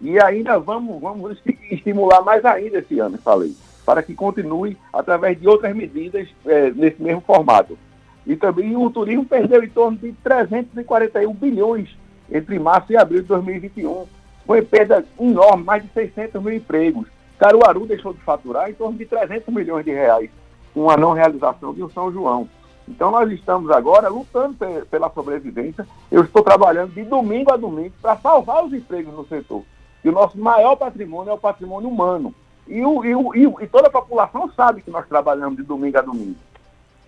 E 0.00 0.20
ainda 0.20 0.56
vamos, 0.58 1.00
vamos 1.00 1.36
estimular 1.68 2.22
mais 2.22 2.44
ainda 2.44 2.78
esse 2.78 3.00
ano 3.00 3.16
essa 3.16 3.34
lei, 3.34 3.52
para 3.84 4.00
que 4.00 4.14
continue 4.14 4.76
através 4.92 5.38
de 5.40 5.48
outras 5.48 5.74
medidas 5.74 6.28
é, 6.46 6.70
nesse 6.70 7.02
mesmo 7.02 7.20
formato. 7.22 7.76
E 8.24 8.36
também 8.36 8.76
o 8.76 8.88
turismo 8.88 9.24
perdeu 9.24 9.64
em 9.64 9.68
torno 9.68 9.98
de 9.98 10.12
341 10.22 11.34
bilhões 11.34 11.88
entre 12.30 12.56
março 12.56 12.92
e 12.92 12.96
abril 12.96 13.22
de 13.22 13.26
2021. 13.26 14.06
Foi 14.46 14.62
perda 14.62 15.04
enorme, 15.18 15.64
mais 15.64 15.82
de 15.82 15.88
600 15.92 16.40
mil 16.40 16.54
empregos. 16.54 17.08
Caruaru 17.36 17.84
deixou 17.84 18.12
de 18.12 18.20
faturar 18.20 18.70
em 18.70 18.74
torno 18.74 18.96
de 18.96 19.06
300 19.06 19.52
milhões 19.52 19.84
de 19.84 19.90
reais 19.90 20.30
com 20.72 20.88
a 20.88 20.96
não 20.96 21.12
realização 21.12 21.74
de 21.74 21.82
um 21.82 21.90
São 21.90 22.12
João. 22.12 22.48
Então 22.88 23.10
nós 23.10 23.30
estamos 23.30 23.70
agora 23.70 24.08
lutando 24.08 24.56
pela 24.90 25.10
sobrevivência. 25.10 25.86
Eu 26.10 26.24
estou 26.24 26.42
trabalhando 26.42 26.92
de 26.92 27.04
domingo 27.04 27.52
a 27.52 27.56
domingo 27.56 27.94
para 28.00 28.16
salvar 28.16 28.64
os 28.64 28.72
empregos 28.72 29.14
no 29.14 29.26
setor. 29.26 29.62
E 30.02 30.08
o 30.08 30.12
nosso 30.12 30.38
maior 30.38 30.74
patrimônio 30.74 31.30
é 31.30 31.34
o 31.34 31.38
patrimônio 31.38 31.88
humano. 31.88 32.34
E, 32.66 32.82
o, 32.84 33.04
e, 33.04 33.14
o, 33.14 33.60
e, 33.60 33.66
toda 33.66 33.88
a 33.88 33.90
população 33.90 34.50
sabe 34.52 34.82
que 34.82 34.90
nós 34.90 35.06
trabalhamos 35.06 35.56
de 35.56 35.62
domingo 35.62 35.98
a 35.98 36.02
domingo. 36.02 36.36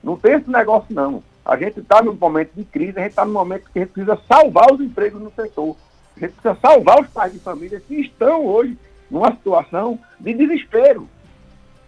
Não 0.03 0.17
tem 0.17 0.35
esse 0.35 0.51
negócio, 0.51 0.95
não. 0.95 1.23
A 1.45 1.57
gente 1.57 1.81
está 1.81 2.03
num 2.03 2.15
momento 2.15 2.53
de 2.55 2.65
crise, 2.65 2.99
a 2.99 3.03
gente 3.03 3.11
está 3.11 3.25
num 3.25 3.33
momento 3.33 3.71
que 3.71 3.79
a 3.79 3.83
gente 3.83 3.93
precisa 3.93 4.19
salvar 4.29 4.73
os 4.73 4.81
empregos 4.81 5.21
no 5.21 5.33
setor. 5.33 5.77
A 6.17 6.21
gente 6.21 6.33
precisa 6.33 6.59
salvar 6.61 7.01
os 7.01 7.09
pais 7.09 7.33
de 7.33 7.39
família 7.39 7.81
que 7.81 7.95
estão 8.01 8.45
hoje 8.47 8.79
numa 9.11 9.31
situação 9.33 9.99
de 10.19 10.35
desespero. 10.35 11.09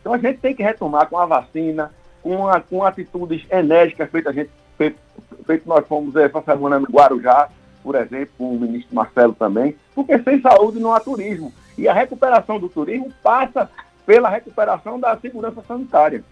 Então 0.01 0.15
a 0.15 0.19
gente 0.19 0.39
tem 0.39 0.55
que 0.55 0.63
retomar 0.63 1.09
com 1.09 1.19
a 1.19 1.27
vacina, 1.27 1.93
com, 2.23 2.49
a, 2.49 2.61
com 2.61 2.85
atitudes 2.85 3.45
enérgicas 3.51 4.11
feitas 4.11 4.33
a 4.33 4.35
gente, 4.35 4.51
feito, 4.79 4.99
feito 5.47 5.69
nós 5.69 5.87
fomos 5.87 6.15
essa 6.17 6.41
semana 6.43 6.79
no 6.79 6.87
Guarujá, 6.87 7.49
por 7.83 7.95
exemplo, 7.95 8.31
com 8.39 8.55
o 8.55 8.61
ministro 8.61 8.95
Marcelo 8.95 9.35
também, 9.35 9.77
porque 9.95 10.19
sem 10.21 10.41
saúde 10.41 10.79
não 10.79 10.95
há 10.95 11.01
turismo. 11.01 11.53
E 11.77 11.89
a 11.89 11.93
recuperação 11.93 12.61
do 12.61 12.69
turismo 12.69 13.13
passa 13.23 13.69
pela 14.07 14.29
recuperação 14.29 15.01
da 15.01 15.17
segurança 15.17 15.63
sanitária. 15.67 16.23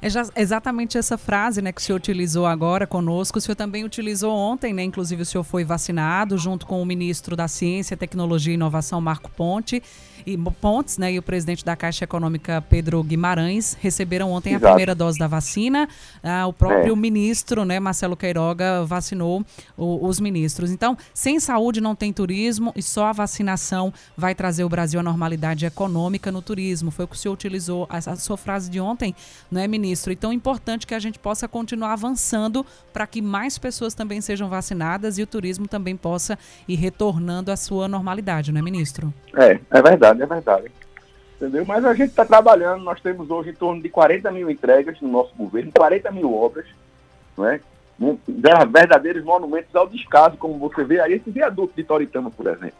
É 0.00 0.10
já, 0.10 0.24
exatamente 0.36 0.98
essa 0.98 1.16
frase 1.16 1.62
né, 1.62 1.72
que 1.72 1.80
o 1.80 1.84
senhor 1.84 1.96
utilizou 1.96 2.46
agora 2.46 2.86
conosco. 2.86 3.38
O 3.38 3.40
senhor 3.40 3.56
também 3.56 3.82
utilizou 3.82 4.30
ontem, 4.30 4.72
né? 4.74 4.82
Inclusive, 4.82 5.22
o 5.22 5.26
senhor 5.26 5.42
foi 5.42 5.64
vacinado 5.64 6.36
junto 6.36 6.66
com 6.66 6.82
o 6.82 6.86
ministro 6.86 7.34
da 7.34 7.48
Ciência, 7.48 7.96
Tecnologia 7.96 8.52
e 8.52 8.54
Inovação, 8.54 9.00
Marco 9.00 9.30
Ponte 9.30 9.82
e 10.26 10.36
Pontes, 10.60 10.98
né, 10.98 11.12
e 11.12 11.18
o 11.18 11.22
presidente 11.22 11.64
da 11.64 11.76
Caixa 11.76 12.04
Econômica, 12.04 12.60
Pedro 12.60 13.02
Guimarães, 13.02 13.76
receberam 13.80 14.32
ontem 14.32 14.50
Exato. 14.50 14.66
a 14.66 14.68
primeira 14.70 14.94
dose 14.94 15.18
da 15.18 15.26
vacina. 15.28 15.88
Ah, 16.22 16.46
o 16.46 16.52
próprio 16.52 16.94
é. 16.94 16.96
ministro, 16.96 17.64
né, 17.64 17.78
Marcelo 17.78 18.16
Queiroga, 18.16 18.84
vacinou 18.84 19.44
o, 19.76 20.06
os 20.06 20.18
ministros. 20.18 20.70
Então, 20.70 20.96
sem 21.14 21.38
saúde 21.38 21.80
não 21.80 21.94
tem 21.94 22.12
turismo 22.12 22.72
e 22.74 22.82
só 22.82 23.06
a 23.06 23.12
vacinação 23.12 23.92
vai 24.16 24.34
trazer 24.34 24.64
o 24.64 24.68
Brasil 24.68 24.98
à 24.98 25.02
normalidade 25.02 25.64
econômica 25.64 26.32
no 26.32 26.42
turismo. 26.42 26.90
Foi 26.90 27.04
o 27.04 27.08
que 27.08 27.14
o 27.14 27.18
senhor 27.18 27.34
utilizou, 27.34 27.86
a, 27.88 27.98
a 27.98 28.16
sua 28.16 28.36
frase 28.36 28.68
de 28.68 28.80
ontem, 28.80 29.14
não 29.50 29.60
é, 29.60 29.68
ministro? 29.68 30.12
E 30.12 30.16
tão 30.16 30.32
importante 30.32 30.86
que 30.86 30.94
a 30.94 30.98
gente 30.98 31.18
possa 31.18 31.46
continuar 31.46 31.92
avançando 31.92 32.66
para 32.92 33.06
que 33.06 33.22
mais 33.22 33.58
pessoas 33.58 33.94
também 33.94 34.20
sejam 34.20 34.48
vacinadas 34.48 35.18
e 35.18 35.22
o 35.22 35.26
turismo 35.26 35.68
também 35.68 35.96
possa 35.96 36.38
ir 36.66 36.76
retornando 36.76 37.52
à 37.52 37.56
sua 37.56 37.86
normalidade, 37.86 38.50
não 38.50 38.58
é, 38.58 38.62
ministro? 38.62 39.12
É, 39.36 39.60
é 39.70 39.82
verdade 39.82 40.15
verdade, 40.24 40.58
é 40.58 40.62
verdade. 40.62 40.72
Entendeu? 41.36 41.66
Mas 41.66 41.84
a 41.84 41.92
gente 41.92 42.10
está 42.10 42.24
trabalhando, 42.24 42.82
nós 42.82 43.00
temos 43.00 43.30
hoje 43.30 43.50
em 43.50 43.54
torno 43.54 43.82
de 43.82 43.90
40 43.90 44.30
mil 44.30 44.50
entregas 44.50 45.00
no 45.00 45.08
nosso 45.08 45.34
governo, 45.36 45.70
40 45.70 46.10
mil 46.10 46.34
obras, 46.34 46.66
não 47.36 47.46
é? 47.46 47.60
verdadeiros 48.68 49.24
monumentos 49.24 49.74
ao 49.74 49.88
descaso, 49.88 50.36
como 50.36 50.58
você 50.58 50.84
vê 50.84 51.00
aí, 51.00 51.14
esse 51.14 51.30
viaduto 51.30 51.74
de 51.74 51.84
Toritama, 51.84 52.30
por 52.30 52.46
exemplo. 52.46 52.76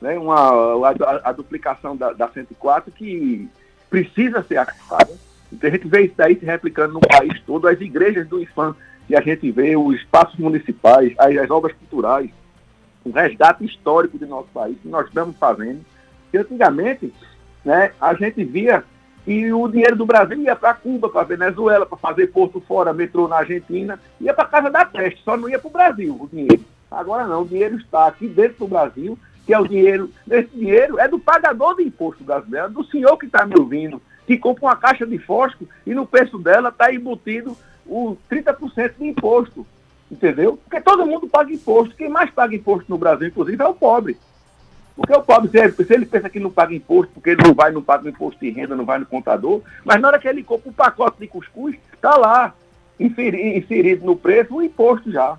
Né? 0.00 0.18
Uma, 0.18 0.88
a, 0.88 1.30
a 1.30 1.32
duplicação 1.32 1.96
da, 1.96 2.12
da 2.12 2.28
104 2.28 2.90
que 2.92 3.48
precisa 3.90 4.42
ser 4.42 4.58
acabada. 4.58 5.12
Então 5.52 5.68
a 5.68 5.72
gente 5.72 5.88
vê 5.88 6.02
isso 6.02 6.14
daí 6.16 6.38
se 6.38 6.44
replicando 6.44 6.94
no 6.94 7.00
país 7.00 7.40
todo, 7.46 7.68
as 7.68 7.80
igrejas 7.80 8.26
do 8.28 8.40
IFAM, 8.40 8.74
e 9.08 9.16
a 9.16 9.20
gente 9.20 9.50
vê 9.50 9.76
os 9.76 9.96
espaços 9.96 10.38
municipais, 10.38 11.14
as, 11.18 11.36
as 11.36 11.50
obras 11.50 11.74
culturais, 11.76 12.30
o 13.04 13.10
resgate 13.10 13.64
histórico 13.64 14.18
do 14.18 14.26
nosso 14.26 14.48
país, 14.48 14.76
que 14.80 14.88
nós 14.88 15.06
estamos 15.06 15.36
fazendo. 15.36 15.80
Antigamente, 16.36 17.12
né, 17.64 17.92
a 18.00 18.14
gente 18.14 18.44
via 18.44 18.84
que 19.24 19.52
o 19.52 19.68
dinheiro 19.68 19.96
do 19.96 20.06
Brasil 20.06 20.40
ia 20.40 20.56
para 20.56 20.74
Cuba, 20.74 21.08
para 21.08 21.22
Venezuela, 21.22 21.84
para 21.84 21.98
fazer 21.98 22.28
posto 22.28 22.60
fora, 22.60 22.92
metrô 22.92 23.28
na 23.28 23.36
Argentina, 23.36 24.00
ia 24.20 24.32
para 24.32 24.46
casa 24.46 24.70
da 24.70 24.84
peste, 24.84 25.22
só 25.22 25.36
não 25.36 25.48
ia 25.48 25.58
para 25.58 25.68
o 25.68 25.72
Brasil 25.72 26.16
o 26.18 26.28
dinheiro. 26.28 26.64
Agora 26.90 27.26
não, 27.26 27.42
o 27.42 27.46
dinheiro 27.46 27.76
está 27.76 28.06
aqui 28.06 28.26
dentro 28.26 28.60
do 28.60 28.68
Brasil, 28.68 29.18
que 29.44 29.52
é 29.52 29.58
o 29.58 29.68
dinheiro, 29.68 30.10
esse 30.30 30.48
dinheiro 30.54 30.98
é 30.98 31.06
do 31.06 31.18
pagador 31.18 31.76
de 31.76 31.82
imposto 31.82 32.24
brasileiro, 32.24 32.66
é 32.66 32.70
do 32.70 32.84
senhor 32.84 33.16
que 33.16 33.26
está 33.26 33.44
me 33.44 33.58
ouvindo, 33.58 34.00
que 34.26 34.38
compra 34.38 34.64
uma 34.66 34.76
caixa 34.76 35.06
de 35.06 35.18
fósforo 35.18 35.68
e 35.86 35.94
no 35.94 36.06
preço 36.06 36.38
dela 36.38 36.70
está 36.70 36.92
embutido 36.92 37.56
o 37.86 38.16
30% 38.30 38.92
de 38.98 39.06
imposto. 39.06 39.66
Entendeu? 40.10 40.56
Porque 40.56 40.80
todo 40.80 41.06
mundo 41.06 41.28
paga 41.28 41.52
imposto. 41.52 41.94
Quem 41.94 42.08
mais 42.08 42.30
paga 42.30 42.54
imposto 42.54 42.86
no 42.88 42.96
Brasil, 42.96 43.28
inclusive, 43.28 43.62
é 43.62 43.66
o 43.66 43.74
pobre. 43.74 44.16
Porque 44.98 45.12
o 45.12 45.22
pobre, 45.22 45.48
se 45.48 45.94
ele, 45.94 46.06
pensa 46.06 46.28
que 46.28 46.40
não 46.40 46.50
paga 46.50 46.74
imposto, 46.74 47.12
porque 47.14 47.30
ele 47.30 47.42
não 47.44 47.54
vai, 47.54 47.70
não 47.70 47.80
paga 47.80 48.08
imposto 48.08 48.40
de 48.40 48.50
renda, 48.50 48.74
não 48.74 48.84
vai 48.84 48.98
no 48.98 49.06
contador, 49.06 49.62
mas 49.84 50.00
na 50.00 50.08
hora 50.08 50.18
que 50.18 50.26
ele 50.26 50.42
compra 50.42 50.70
um 50.70 50.72
pacote 50.72 51.20
de 51.20 51.28
cuscuz, 51.28 51.76
está 51.94 52.16
lá, 52.16 52.52
inserido 52.98 54.04
no 54.04 54.16
preço, 54.16 54.56
o 54.56 54.62
imposto 54.62 55.08
já. 55.12 55.38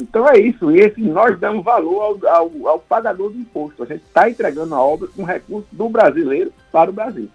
Então 0.00 0.26
é 0.26 0.38
isso, 0.38 0.70
esse, 0.70 0.98
nós 1.02 1.38
damos 1.38 1.62
valor 1.62 2.18
ao, 2.26 2.34
ao, 2.34 2.68
ao 2.68 2.78
pagador 2.78 3.28
do 3.28 3.38
imposto. 3.38 3.82
A 3.82 3.86
gente 3.86 4.04
está 4.04 4.30
entregando 4.30 4.74
a 4.74 4.80
obra 4.80 5.08
com 5.14 5.22
recursos 5.22 5.68
do 5.70 5.86
brasileiro 5.90 6.50
para 6.72 6.88
o 6.88 6.94
Brasil. 6.94 7.28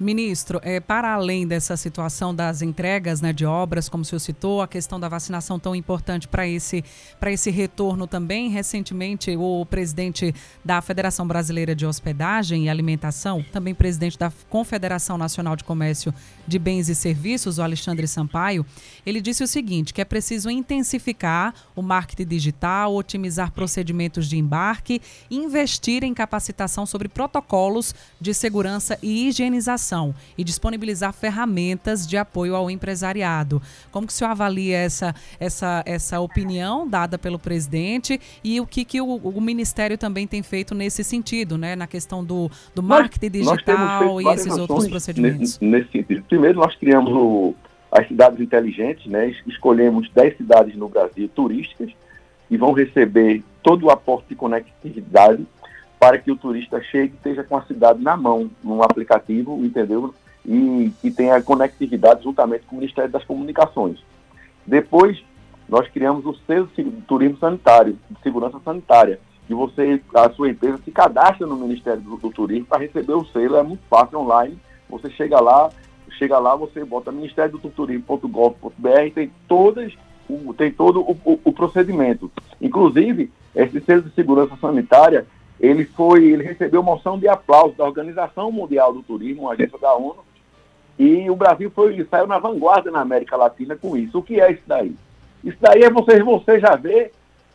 Ministro, 0.00 0.60
é, 0.62 0.78
para 0.78 1.12
além 1.12 1.44
dessa 1.44 1.76
situação 1.76 2.32
das 2.32 2.62
entregas 2.62 3.20
né, 3.20 3.32
de 3.32 3.44
obras, 3.44 3.88
como 3.88 4.02
o 4.02 4.04
senhor 4.04 4.20
citou, 4.20 4.62
a 4.62 4.68
questão 4.68 5.00
da 5.00 5.08
vacinação 5.08 5.58
tão 5.58 5.74
importante 5.74 6.28
para 6.28 6.46
esse, 6.46 6.84
esse 7.26 7.50
retorno 7.50 8.06
também, 8.06 8.48
recentemente 8.48 9.36
o 9.36 9.66
presidente 9.66 10.32
da 10.64 10.80
Federação 10.80 11.26
Brasileira 11.26 11.74
de 11.74 11.84
Hospedagem 11.84 12.66
e 12.66 12.68
Alimentação, 12.68 13.44
também 13.50 13.74
presidente 13.74 14.16
da 14.16 14.32
Confederação 14.48 15.18
Nacional 15.18 15.56
de 15.56 15.64
Comércio 15.64 16.14
de 16.46 16.60
Bens 16.60 16.88
e 16.88 16.94
Serviços, 16.94 17.58
o 17.58 17.62
Alexandre 17.62 18.06
Sampaio, 18.06 18.64
ele 19.04 19.20
disse 19.20 19.42
o 19.42 19.48
seguinte, 19.48 19.92
que 19.92 20.00
é 20.00 20.04
preciso 20.04 20.48
intensificar 20.48 21.52
o 21.74 21.82
marketing 21.82 22.28
digital, 22.28 22.94
otimizar 22.94 23.50
procedimentos 23.50 24.28
de 24.28 24.38
embarque, 24.38 25.02
investir 25.28 26.04
em 26.04 26.14
capacitação 26.14 26.86
sobre 26.86 27.08
protocolos 27.08 27.96
de 28.20 28.32
segurança 28.32 28.96
e 29.02 29.26
higienização 29.26 29.87
e 30.36 30.44
disponibilizar 30.44 31.12
ferramentas 31.12 32.06
de 32.06 32.16
apoio 32.16 32.54
ao 32.54 32.70
empresariado. 32.70 33.60
Como 33.90 34.06
que 34.06 34.12
o 34.12 34.16
senhor 34.16 34.30
avalia 34.30 34.76
essa, 34.78 35.14
essa, 35.38 35.82
essa 35.86 36.20
opinião 36.20 36.86
dada 36.88 37.18
pelo 37.18 37.38
presidente 37.38 38.20
e 38.42 38.60
o 38.60 38.66
que, 38.66 38.84
que 38.84 39.00
o, 39.00 39.16
o 39.16 39.40
Ministério 39.40 39.96
também 39.96 40.26
tem 40.26 40.42
feito 40.42 40.74
nesse 40.74 41.02
sentido, 41.02 41.56
né? 41.56 41.74
Na 41.76 41.86
questão 41.86 42.24
do, 42.24 42.50
do 42.74 42.82
marketing 42.82 43.30
digital 43.30 44.20
e 44.20 44.28
esses 44.28 44.56
outros 44.56 44.86
procedimentos? 44.88 45.58
Nesse, 45.58 45.64
nesse, 45.64 45.90
sentido. 45.90 46.24
Primeiro, 46.28 46.58
nós 46.58 46.74
criamos 46.76 47.12
o, 47.12 47.54
as 47.90 48.06
cidades 48.06 48.40
inteligentes, 48.40 49.06
né? 49.06 49.34
Escolhemos 49.46 50.10
10 50.10 50.36
cidades 50.36 50.76
no 50.76 50.88
Brasil 50.88 51.28
turísticas 51.28 51.90
e 52.50 52.56
vão 52.56 52.72
receber 52.72 53.42
todo 53.62 53.86
o 53.86 53.90
aporte 53.90 54.28
de 54.30 54.34
conectividade 54.34 55.46
para 55.98 56.18
que 56.18 56.30
o 56.30 56.36
turista 56.36 56.80
chegue 56.82 57.14
e 57.14 57.16
esteja 57.16 57.42
com 57.42 57.56
a 57.56 57.62
cidade 57.62 58.02
na 58.02 58.16
mão, 58.16 58.50
num 58.62 58.82
aplicativo, 58.82 59.64
entendeu? 59.64 60.14
E 60.46 60.92
que 61.00 61.10
tenha 61.10 61.42
conectividade 61.42 62.22
juntamente 62.22 62.64
com 62.66 62.76
o 62.76 62.78
Ministério 62.78 63.10
das 63.10 63.24
Comunicações. 63.24 63.98
Depois, 64.66 65.22
nós 65.68 65.88
criamos 65.88 66.24
o 66.24 66.34
selo 66.46 66.68
turismo 67.06 67.38
sanitário, 67.38 67.98
de 68.10 68.20
segurança 68.22 68.58
sanitária, 68.64 69.18
e 69.48 69.54
você, 69.54 70.00
a 70.14 70.30
sua 70.30 70.50
empresa 70.50 70.78
se 70.84 70.90
cadastra 70.90 71.46
no 71.46 71.56
Ministério 71.56 72.00
do, 72.02 72.16
do 72.16 72.30
Turismo 72.30 72.66
para 72.66 72.82
receber 72.82 73.14
o 73.14 73.24
selo, 73.26 73.56
é 73.56 73.62
muito 73.62 73.82
fácil 73.88 74.20
online, 74.20 74.58
você 74.88 75.10
chega 75.10 75.40
lá, 75.40 75.70
chega 76.18 76.38
lá, 76.38 76.54
você 76.54 76.84
bota 76.84 77.12
ministério 77.12 77.58
do 77.58 77.70
turismo.gov.br, 77.70 79.12
tem 79.14 79.30
todas 79.46 79.92
tem 80.58 80.70
todo 80.70 81.00
o, 81.00 81.12
o, 81.24 81.40
o 81.44 81.52
procedimento. 81.52 82.30
Inclusive, 82.60 83.30
esse 83.54 83.80
selo 83.80 84.02
de 84.02 84.10
segurança 84.14 84.56
sanitária, 84.60 85.26
ele 85.60 85.84
foi, 85.84 86.24
ele 86.24 86.44
recebeu 86.44 86.82
moção 86.82 87.18
de 87.18 87.28
aplauso 87.28 87.74
da 87.76 87.84
Organização 87.84 88.52
Mundial 88.52 88.92
do 88.92 89.02
Turismo, 89.02 89.42
uma 89.42 89.52
agência 89.52 89.78
da 89.78 89.94
ONU, 89.94 90.24
e 90.98 91.30
o 91.30 91.36
Brasil 91.36 91.70
foi, 91.70 92.04
saiu 92.10 92.26
na 92.26 92.38
vanguarda 92.38 92.90
na 92.90 93.00
América 93.00 93.36
Latina 93.36 93.76
com 93.76 93.96
isso. 93.96 94.18
O 94.18 94.22
que 94.22 94.40
é 94.40 94.50
isso 94.52 94.62
daí? 94.66 94.96
Isso 95.44 95.58
daí 95.60 95.82
é 95.82 95.90
você, 95.90 96.22
você 96.22 96.58
já 96.58 96.74
vê 96.74 97.12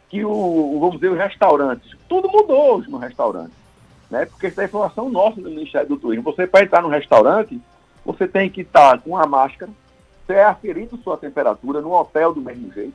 que 0.10 0.24
o, 0.24 0.78
vamos 0.80 0.96
dizer, 0.96 1.10
os 1.10 1.18
restaurantes, 1.18 1.98
tudo 2.08 2.30
mudou 2.30 2.76
hoje 2.76 2.90
no 2.90 2.98
restaurante, 2.98 3.54
né? 4.10 4.26
Porque 4.26 4.48
isso 4.48 4.62
é 4.62 4.66
informação 4.66 5.10
nossa 5.10 5.42
do 5.42 5.50
Ministério 5.50 5.90
do 5.90 5.98
Turismo. 5.98 6.24
Você 6.24 6.48
para 6.48 6.64
entrar 6.64 6.82
no 6.82 6.88
restaurante, 6.88 7.60
você 8.06 8.28
tem 8.28 8.50
que 8.50 8.62
estar 8.62 9.00
com 9.00 9.18
a 9.18 9.26
máscara, 9.26 9.72
ser 10.28 10.36
é 10.36 10.44
aferido 10.44 10.98
sua 11.04 11.18
temperatura 11.18 11.82
no 11.82 11.92
hotel 11.92 12.34
do 12.34 12.42
mesmo 12.42 12.72
jeito, 12.72 12.94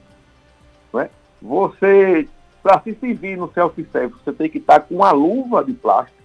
não 0.92 1.00
é? 1.00 1.10
Você 1.42 2.28
para 2.68 2.82
se 2.82 2.94
servir 2.96 3.38
no 3.38 3.50
self-service, 3.50 4.20
você 4.22 4.30
tem 4.30 4.50
que 4.50 4.58
estar 4.58 4.80
com 4.80 4.96
uma 4.96 5.10
luva 5.10 5.64
de 5.64 5.72
plástico, 5.72 6.18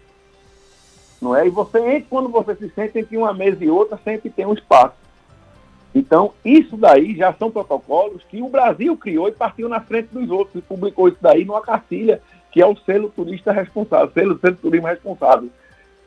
não 1.21 1.33
é? 1.33 1.47
E 1.47 1.49
você 1.49 2.05
quando 2.09 2.27
você 2.27 2.53
se 2.55 2.69
sente 2.71 2.99
entre 2.99 3.15
uma 3.15 3.33
mesa 3.33 3.63
e 3.63 3.69
outra, 3.69 3.97
sempre 4.03 4.29
tem 4.29 4.45
um 4.45 4.53
espaço. 4.53 4.97
Então, 5.95 6.33
isso 6.43 6.75
daí 6.75 7.15
já 7.15 7.31
são 7.35 7.49
protocolos 7.49 8.21
que 8.27 8.41
o 8.41 8.49
Brasil 8.49 8.97
criou 8.97 9.29
e 9.29 9.31
partiu 9.31 9.69
na 9.69 9.79
frente 9.79 10.09
dos 10.11 10.29
outros 10.29 10.55
e 10.55 10.61
publicou 10.61 11.07
isso 11.07 11.17
daí 11.21 11.45
numa 11.45 11.61
cartilha, 11.61 12.21
que 12.51 12.61
é 12.61 12.67
o 12.67 12.75
selo 12.75 13.09
turista 13.09 13.53
responsável, 13.53 14.11
selo, 14.13 14.37
selo 14.39 14.57
turismo 14.57 14.87
responsável 14.87 15.49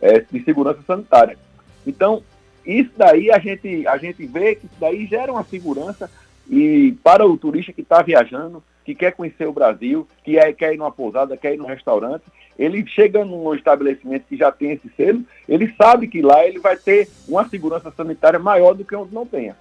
é, 0.02 0.20
de 0.20 0.44
segurança 0.44 0.82
sanitária. 0.86 1.38
Então, 1.86 2.22
isso 2.66 2.90
daí 2.94 3.30
a 3.30 3.38
gente, 3.38 3.86
a 3.86 3.96
gente 3.96 4.26
vê 4.26 4.54
que 4.54 4.66
isso 4.66 4.76
daí 4.78 5.06
gera 5.06 5.32
uma 5.32 5.44
segurança 5.44 6.10
e 6.46 6.94
para 7.02 7.26
o 7.26 7.38
turista 7.38 7.72
que 7.72 7.80
está 7.80 8.02
viajando, 8.02 8.62
que 8.86 8.94
quer 8.94 9.12
conhecer 9.12 9.48
o 9.48 9.52
Brasil, 9.52 10.06
que 10.22 10.38
é, 10.38 10.52
quer 10.52 10.72
ir 10.72 10.76
numa 10.78 10.92
pousada, 10.92 11.36
quer 11.36 11.54
ir 11.54 11.56
num 11.56 11.66
restaurante, 11.66 12.22
ele 12.56 12.86
chegando 12.86 13.32
num 13.32 13.52
estabelecimento 13.52 14.26
que 14.28 14.36
já 14.36 14.52
tem 14.52 14.70
esse 14.70 14.88
selo, 14.96 15.24
ele 15.48 15.74
sabe 15.76 16.06
que 16.06 16.22
lá 16.22 16.46
ele 16.46 16.60
vai 16.60 16.76
ter 16.76 17.08
uma 17.28 17.46
segurança 17.48 17.92
sanitária 17.94 18.38
maior 18.38 18.74
do 18.74 18.84
que 18.84 18.94
onde 18.94 19.12
não 19.12 19.26
tenha. 19.26 19.56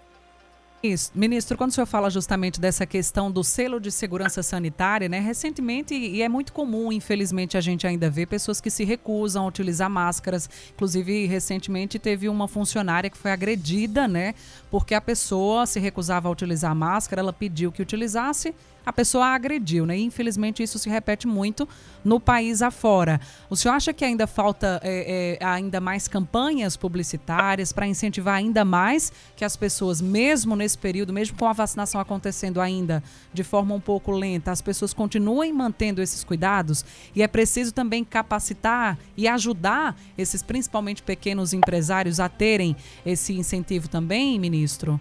Ministro, 1.15 1.57
quando 1.57 1.71
o 1.71 1.73
senhor 1.73 1.87
fala 1.87 2.11
justamente 2.11 2.61
dessa 2.61 2.85
questão 2.85 3.31
do 3.31 3.43
selo 3.43 3.79
de 3.79 3.91
segurança 3.91 4.43
sanitária, 4.43 5.09
né? 5.09 5.19
Recentemente, 5.19 5.95
e 5.95 6.21
é 6.21 6.29
muito 6.29 6.53
comum, 6.53 6.91
infelizmente, 6.91 7.57
a 7.57 7.61
gente 7.61 7.87
ainda 7.87 8.07
vê 8.07 8.23
pessoas 8.23 8.61
que 8.61 8.69
se 8.69 8.83
recusam 8.83 9.45
a 9.45 9.47
utilizar 9.47 9.89
máscaras. 9.89 10.47
Inclusive, 10.75 11.25
recentemente 11.25 11.97
teve 11.97 12.29
uma 12.29 12.47
funcionária 12.47 13.09
que 13.09 13.17
foi 13.17 13.31
agredida, 13.31 14.07
né? 14.07 14.35
Porque 14.69 14.93
a 14.93 15.01
pessoa 15.01 15.65
se 15.65 15.79
recusava 15.79 16.27
a 16.27 16.31
utilizar 16.31 16.75
máscara, 16.75 17.19
ela 17.19 17.33
pediu 17.33 17.71
que 17.71 17.81
utilizasse 17.81 18.53
a 18.85 18.93
pessoa 18.93 19.27
agrediu, 19.27 19.85
né? 19.85 19.97
Infelizmente 19.97 20.61
isso 20.61 20.77
se 20.77 20.89
repete 20.89 21.27
muito 21.27 21.67
no 22.03 22.19
país 22.19 22.61
afora. 22.61 23.19
O 23.49 23.55
senhor 23.55 23.73
acha 23.73 23.91
que 23.91 24.05
ainda 24.05 24.27
falta 24.27 24.79
é, 24.83 25.37
é, 25.41 25.45
ainda 25.45 25.81
mais 25.81 26.07
campanhas 26.07 26.77
publicitárias 26.77 27.73
para 27.73 27.87
incentivar 27.87 28.35
ainda 28.35 28.63
mais 28.63 29.11
que 29.35 29.43
as 29.43 29.55
pessoas, 29.55 29.99
mesmo 29.99 30.55
nesse 30.55 30.77
período, 30.77 31.11
mesmo 31.11 31.37
com 31.37 31.47
a 31.47 31.53
vacinação 31.53 31.99
acontecendo 31.99 32.61
ainda 32.61 33.03
de 33.33 33.43
forma 33.43 33.73
um 33.73 33.79
pouco 33.79 34.11
lenta, 34.11 34.51
as 34.51 34.61
pessoas 34.61 34.93
continuem 34.93 35.51
mantendo 35.51 36.01
esses 36.01 36.23
cuidados? 36.23 36.85
E 37.15 37.23
é 37.23 37.27
preciso 37.27 37.73
também 37.73 38.03
capacitar 38.03 38.99
e 39.17 39.27
ajudar 39.27 39.97
esses, 40.17 40.43
principalmente 40.43 41.01
pequenos 41.01 41.53
empresários, 41.53 42.19
a 42.19 42.29
terem 42.29 42.75
esse 43.05 43.33
incentivo 43.33 43.87
também, 43.87 44.39
ministro? 44.39 44.99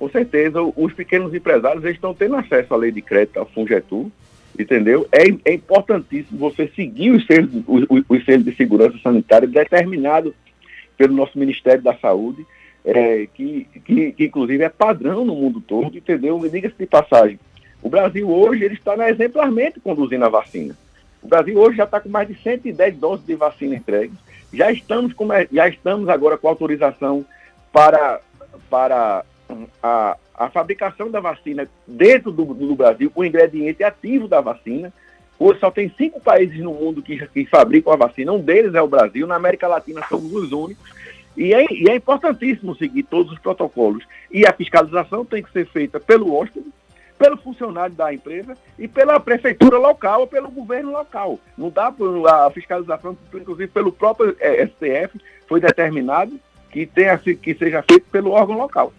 Com 0.00 0.08
certeza 0.08 0.62
os 0.62 0.94
pequenos 0.94 1.34
empresários 1.34 1.84
eles 1.84 1.96
estão 1.96 2.14
tendo 2.14 2.34
acesso 2.34 2.72
à 2.72 2.76
lei 2.78 2.90
de 2.90 3.02
crédito, 3.02 3.38
ao 3.38 3.44
Fungetur, 3.44 4.06
entendeu? 4.58 5.06
É, 5.12 5.24
é 5.44 5.52
importantíssimo 5.52 6.38
você 6.38 6.68
seguir 6.74 7.10
os 7.10 7.26
selos, 7.26 7.50
os, 7.66 7.84
os 8.08 8.24
de 8.42 8.56
segurança 8.56 8.96
sanitária 9.02 9.46
determinado 9.46 10.34
pelo 10.96 11.14
nosso 11.14 11.38
Ministério 11.38 11.82
da 11.82 11.94
Saúde, 11.98 12.46
é, 12.82 13.28
que, 13.34 13.66
que, 13.84 14.12
que, 14.12 14.24
inclusive 14.24 14.64
é 14.64 14.70
padrão 14.70 15.22
no 15.22 15.34
mundo 15.34 15.60
todo, 15.60 15.94
entendeu? 15.94 16.40
Diga-se 16.50 16.76
de 16.78 16.86
passagem, 16.86 17.38
o 17.82 17.90
Brasil 17.90 18.26
hoje 18.26 18.64
ele 18.64 18.74
está 18.74 18.96
exemplarmente 19.10 19.80
conduzindo 19.80 20.24
a 20.24 20.30
vacina. 20.30 20.74
O 21.22 21.28
Brasil 21.28 21.58
hoje 21.58 21.76
já 21.76 21.84
está 21.84 22.00
com 22.00 22.08
mais 22.08 22.26
de 22.26 22.34
110 22.42 22.96
doses 22.96 23.26
de 23.26 23.34
vacina 23.34 23.76
entregues. 23.76 24.16
Já 24.50 24.72
estamos, 24.72 25.12
com, 25.12 25.28
já 25.52 25.68
estamos 25.68 26.08
agora 26.08 26.38
com 26.38 26.48
autorização 26.48 27.22
para, 27.70 28.20
para 28.70 29.24
a, 29.82 30.16
a 30.34 30.50
fabricação 30.50 31.10
da 31.10 31.20
vacina 31.20 31.68
dentro 31.86 32.30
do, 32.32 32.44
do 32.44 32.74
Brasil, 32.74 33.10
o 33.14 33.24
ingrediente 33.24 33.84
ativo 33.84 34.26
da 34.26 34.40
vacina. 34.40 34.92
Hoje 35.38 35.60
só 35.60 35.70
tem 35.70 35.92
cinco 35.96 36.20
países 36.20 36.58
no 36.58 36.74
mundo 36.74 37.02
que, 37.02 37.26
que 37.28 37.46
fabricam 37.46 37.92
a 37.92 37.96
vacina, 37.96 38.32
um 38.32 38.40
deles 38.40 38.74
é 38.74 38.82
o 38.82 38.88
Brasil, 38.88 39.26
na 39.26 39.36
América 39.36 39.66
Latina 39.66 40.02
somos 40.08 40.32
os 40.32 40.52
únicos. 40.52 40.90
E 41.36 41.54
é, 41.54 41.64
e 41.70 41.88
é 41.88 41.94
importantíssimo 41.94 42.74
seguir 42.74 43.04
todos 43.04 43.32
os 43.32 43.38
protocolos. 43.38 44.04
E 44.30 44.46
a 44.46 44.52
fiscalização 44.52 45.24
tem 45.24 45.42
que 45.42 45.52
ser 45.52 45.66
feita 45.66 45.98
pelo 46.00 46.34
hóspede, 46.34 46.66
pelo 47.18 47.36
funcionário 47.36 47.94
da 47.94 48.12
empresa 48.12 48.56
e 48.78 48.88
pela 48.88 49.20
prefeitura 49.20 49.78
local 49.78 50.22
ou 50.22 50.26
pelo 50.26 50.50
governo 50.50 50.90
local. 50.90 51.38
Não 51.56 51.70
dá 51.70 51.92
por, 51.92 52.26
a 52.26 52.50
fiscalização, 52.50 53.16
inclusive 53.34 53.68
pelo 53.68 53.92
próprio 53.92 54.34
é, 54.40 54.66
STF, 54.66 55.20
foi 55.46 55.60
determinado 55.60 56.38
que, 56.70 56.86
tenha, 56.86 57.18
que 57.18 57.54
seja 57.54 57.82
feito 57.82 58.06
pelo 58.10 58.30
órgão 58.30 58.56
local. 58.56 58.92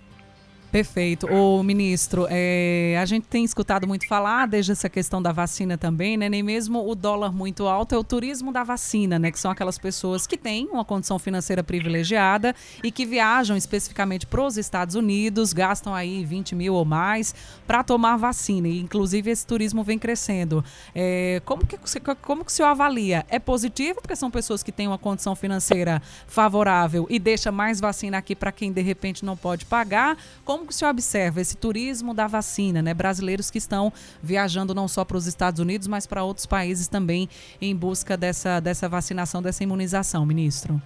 Perfeito. 0.72 1.28
O 1.28 1.62
ministro, 1.62 2.26
é, 2.30 2.98
a 2.98 3.06
gente 3.06 3.28
tem 3.28 3.44
escutado 3.44 3.86
muito 3.86 4.08
falar 4.08 4.48
desde 4.48 4.72
essa 4.72 4.90
questão 4.90 5.22
da 5.22 5.34
vacina 5.34 5.78
também, 5.78 6.16
né? 6.16 6.30
Nem 6.30 6.42
mesmo 6.42 6.90
o 6.90 6.96
dólar 6.96 7.34
muito 7.34 7.68
alto 7.68 7.94
é 7.94 7.98
o 7.98 8.04
turismo 8.04 8.54
da 8.54 8.64
vacina, 8.64 9.20
né? 9.20 9.32
Que 9.32 9.40
são 9.40 9.52
aquelas 9.52 9.78
pessoas 9.78 10.26
que 10.26 10.38
têm 10.38 10.70
uma 10.72 10.86
condição 10.86 11.20
financeira 11.20 11.62
privilegiada 11.62 12.56
e 12.82 12.90
que 12.90 13.06
viajam 13.06 13.58
especificamente 13.58 14.26
para 14.26 14.42
os 14.42 14.58
Estados 14.58 14.96
Unidos, 14.96 15.52
gastam 15.52 15.94
aí 15.94 16.24
20 16.24 16.56
mil 16.56 16.74
ou 16.74 16.86
mais 16.86 17.36
para 17.68 17.84
tomar 17.84 18.16
vacina. 18.16 18.70
E, 18.70 18.80
inclusive, 18.80 19.30
esse 19.30 19.46
turismo 19.46 19.84
vem 19.84 20.00
crescendo. 20.00 20.64
É, 20.96 21.42
como, 21.44 21.68
que, 21.68 21.78
como 22.22 22.46
que 22.46 22.52
o 22.52 22.54
senhor 22.54 22.70
avalia? 22.70 23.26
É 23.28 23.40
positivo 23.40 24.00
porque 24.02 24.16
são 24.16 24.32
pessoas 24.32 24.64
que 24.64 24.72
têm 24.72 24.88
uma 24.88 24.98
condição 24.98 25.36
financeira 25.36 26.02
favorável 26.28 27.08
e 27.10 27.20
deixa 27.20 27.52
mais 27.52 27.82
vacina 27.82 28.18
aqui 28.18 28.38
para 28.38 28.54
quem 28.54 28.72
de 28.72 28.82
repente 28.82 29.26
não 29.26 29.36
pode 29.36 29.66
pagar? 29.66 30.18
Como 30.46 30.61
como 30.62 30.68
que 30.68 30.74
o 30.74 30.78
senhor 30.78 30.92
observa 30.92 31.42
esse 31.42 31.58
turismo 31.58 32.14
da 32.14 32.28
vacina, 32.28 32.82
né? 32.84 32.94
Brasileiros 32.94 33.50
que 33.50 33.58
estão 33.58 33.92
viajando 34.22 34.76
não 34.76 34.88
só 34.88 35.04
para 35.04 35.18
os 35.18 35.26
Estados 35.26 35.60
Unidos, 35.60 35.88
mas 35.88 36.06
para 36.06 36.24
outros 36.24 36.46
países 36.46 36.88
também 36.88 37.28
em 37.60 37.76
busca 37.76 38.16
dessa, 38.16 38.60
dessa 38.60 38.88
vacinação, 38.88 39.42
dessa 39.42 39.64
imunização, 39.64 40.24
ministro? 40.24 40.80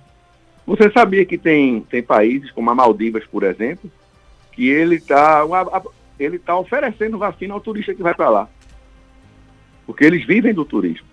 Você 0.66 0.90
sabia 0.92 1.26
que 1.26 1.38
tem, 1.38 1.82
tem 1.82 2.02
países, 2.02 2.52
como 2.52 2.70
a 2.70 2.76
Maldivas, 2.76 3.26
por 3.26 3.44
exemplo, 3.44 3.92
que 4.54 4.70
ele 4.70 4.96
está 4.96 5.44
ele 6.18 6.40
tá 6.40 6.58
oferecendo 6.58 7.18
vacina 7.18 7.54
ao 7.54 7.60
turista 7.60 7.94
que 7.94 8.02
vai 8.02 8.14
para 8.14 8.30
lá. 8.30 8.50
Porque 9.86 10.06
eles 10.06 10.26
vivem 10.26 10.54
do 10.54 10.64
turismo. 10.64 11.06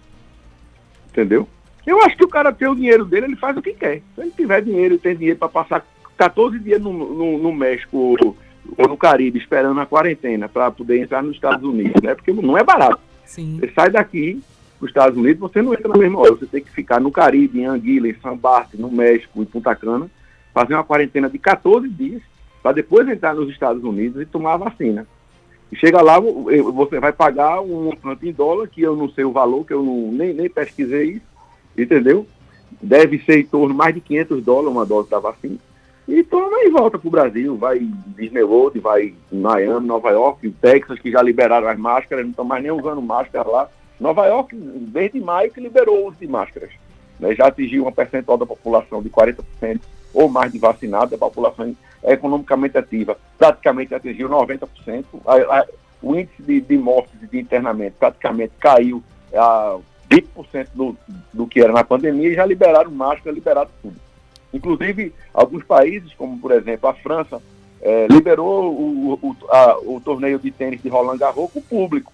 Entendeu? 1.09 1.49
Eu 1.85 2.01
acho 2.05 2.17
que 2.17 2.25
o 2.25 2.29
cara 2.29 2.53
tem 2.53 2.69
o 2.69 2.77
dinheiro 2.77 3.05
dele, 3.05 3.27
ele 3.27 3.37
faz 3.37 3.57
o 3.57 3.63
que 3.63 3.75
quer. 3.75 4.03
Se 4.15 4.21
ele 4.21 4.31
tiver 4.31 4.63
dinheiro, 4.63 4.99
tem 4.99 5.17
dinheiro 5.17 5.39
para 5.39 5.49
passar 5.49 5.85
14 6.17 6.61
dias 6.61 6.81
no, 6.81 6.93
no, 6.93 7.39
no 7.39 7.53
México 7.53 8.37
ou 8.77 8.89
no 8.89 8.97
Caribe 8.97 9.39
esperando 9.39 9.81
a 9.81 9.87
quarentena 9.87 10.49
para 10.49 10.71
poder 10.71 11.01
entrar 11.01 11.23
nos 11.23 11.35
Estados 11.35 11.65
Unidos, 11.65 12.01
né? 12.03 12.15
Porque 12.15 12.33
não 12.33 12.57
é 12.57 12.65
barato. 12.65 13.01
Sim. 13.25 13.59
Você 13.59 13.73
sai 13.73 13.91
daqui 13.91 14.43
para 14.79 14.85
os 14.85 14.91
Estados 14.91 15.19
Unidos, 15.19 15.41
você 15.41 15.63
não 15.63 15.73
entra 15.73 15.89
na 15.89 15.97
mesma 15.97 16.19
hora. 16.21 16.35
Você 16.35 16.47
tem 16.47 16.63
que 16.63 16.71
ficar 16.71 17.01
no 17.01 17.11
Caribe, 17.11 17.61
em 17.61 17.67
Anguila, 17.67 18.09
em 18.09 18.17
San 18.21 18.37
Bart, 18.37 18.75
no 18.75 18.91
México, 18.91 19.43
em 19.43 19.45
Punta 19.45 19.75
Cana, 19.75 20.11
fazer 20.53 20.75
uma 20.75 20.85
quarentena 20.85 21.29
de 21.29 21.39
14 21.39 21.89
dias 21.89 22.23
para 22.63 22.73
depois 22.73 23.09
entrar 23.09 23.35
nos 23.35 23.51
Estados 23.51 23.83
Unidos 23.83 24.23
e 24.23 24.27
tomar 24.27 24.55
a 24.55 24.59
vacina. 24.59 25.07
E 25.71 25.77
chega 25.77 26.03
lá, 26.03 26.21
você 26.21 27.01
vai 27.01 27.13
pagar 27.13 27.61
um 27.61 27.85
montante 27.85 28.29
em 28.29 28.33
dólar, 28.33 28.69
que 28.69 28.83
eu 28.83 28.95
não 28.95 29.09
sei 29.09 29.25
o 29.25 29.33
valor, 29.33 29.65
que 29.65 29.73
eu 29.73 29.83
não, 29.83 30.13
nem, 30.13 30.35
nem 30.35 30.49
pesquisei 30.49 31.13
isso, 31.13 31.27
entendeu? 31.77 32.27
Deve 32.81 33.19
ser 33.21 33.39
em 33.39 33.45
torno 33.45 33.69
de 33.69 33.75
mais 33.75 33.95
de 33.95 34.01
500 34.03 34.45
dólares 34.45 34.71
uma 34.71 34.85
dose 34.85 35.09
da 35.09 35.19
vacina. 35.19 35.57
E 36.07 36.23
toma 36.25 36.65
e 36.65 36.71
volta 36.71 36.99
para 36.99 37.09
o 37.09 37.11
Brasil, 37.11 37.57
vai 37.57 37.79
Disney 38.17 38.43
World, 38.43 38.81
vai 38.81 39.15
Miami, 39.31 39.87
Nova 39.87 40.11
York, 40.11 40.51
Texas, 40.61 40.99
que 40.99 41.11
já 41.11 41.23
liberaram 41.23 41.69
as 41.69 41.79
máscaras, 41.79 42.25
não 42.25 42.31
estão 42.31 42.45
mais 42.45 42.63
nem 42.63 42.73
usando 42.73 43.01
máscara 43.01 43.49
lá. 43.49 43.71
Nova 44.01 44.27
York, 44.27 44.55
desde 44.57 45.21
maio, 45.21 45.53
que 45.53 45.61
liberou 45.61 46.03
o 46.03 46.09
uso 46.09 46.19
de 46.19 46.27
máscaras. 46.27 46.71
Né? 47.21 47.35
Já 47.37 47.47
atingiu 47.47 47.83
uma 47.83 47.93
percentual 47.93 48.37
da 48.37 48.45
população 48.45 49.01
de 49.01 49.09
40% 49.09 49.81
ou 50.13 50.29
mais 50.29 50.53
de 50.53 50.59
vacinados, 50.59 51.13
a 51.15 51.19
população 51.19 51.75
é 52.03 52.13
economicamente 52.13 52.77
ativa 52.77 53.17
praticamente 53.39 53.95
atingiu 53.95 54.29
90%. 54.29 55.05
A, 55.27 55.59
a, 55.59 55.67
o 56.03 56.15
índice 56.17 56.43
de, 56.43 56.61
de 56.61 56.77
mortes 56.77 57.13
de 57.31 57.39
internamento 57.39 57.97
praticamente 57.99 58.53
caiu 58.59 59.03
a 59.35 59.79
20% 60.11 60.69
do, 60.75 60.97
do 61.33 61.47
que 61.47 61.61
era 61.61 61.73
na 61.73 61.83
pandemia 61.83 62.29
e 62.29 62.35
já 62.35 62.45
liberaram 62.45 62.91
máscara, 62.91 63.35
liberaram 63.35 63.71
tudo. 63.81 63.97
Inclusive, 64.53 65.15
alguns 65.33 65.65
países, 65.65 66.13
como 66.15 66.39
por 66.39 66.53
exemplo 66.53 66.89
a 66.89 66.95
França, 66.95 67.41
é, 67.81 68.07
liberou 68.07 68.73
o, 68.73 69.15
o, 69.15 69.37
a, 69.49 69.79
o, 69.79 70.01
torneio 70.01 70.39
de 70.39 70.51
tênis 70.51 70.81
de 70.81 70.89
Roland 70.89 71.19
Garros 71.19 71.51
com 71.51 71.59
o 71.59 71.63
público. 71.63 72.13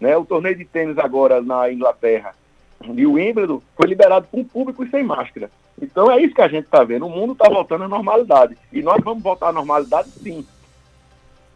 Né? 0.00 0.16
O 0.16 0.24
torneio 0.24 0.56
de 0.56 0.64
tênis 0.64 0.98
agora 0.98 1.40
na 1.40 1.70
Inglaterra, 1.70 2.34
de 2.80 3.06
Wimbledon, 3.06 3.62
foi 3.76 3.86
liberado 3.86 4.26
com 4.30 4.40
o 4.40 4.44
público 4.44 4.84
e 4.84 4.90
sem 4.90 5.04
máscara. 5.04 5.50
Então 5.80 6.10
é 6.10 6.20
isso 6.20 6.34
que 6.34 6.42
a 6.42 6.48
gente 6.48 6.64
está 6.64 6.82
vendo. 6.82 7.06
O 7.06 7.10
mundo 7.10 7.32
está 7.32 7.48
voltando 7.48 7.84
à 7.84 7.88
normalidade. 7.88 8.56
E 8.72 8.82
nós 8.82 9.02
vamos 9.04 9.22
voltar 9.22 9.48
à 9.48 9.52
normalidade 9.52 10.10
sim. 10.10 10.44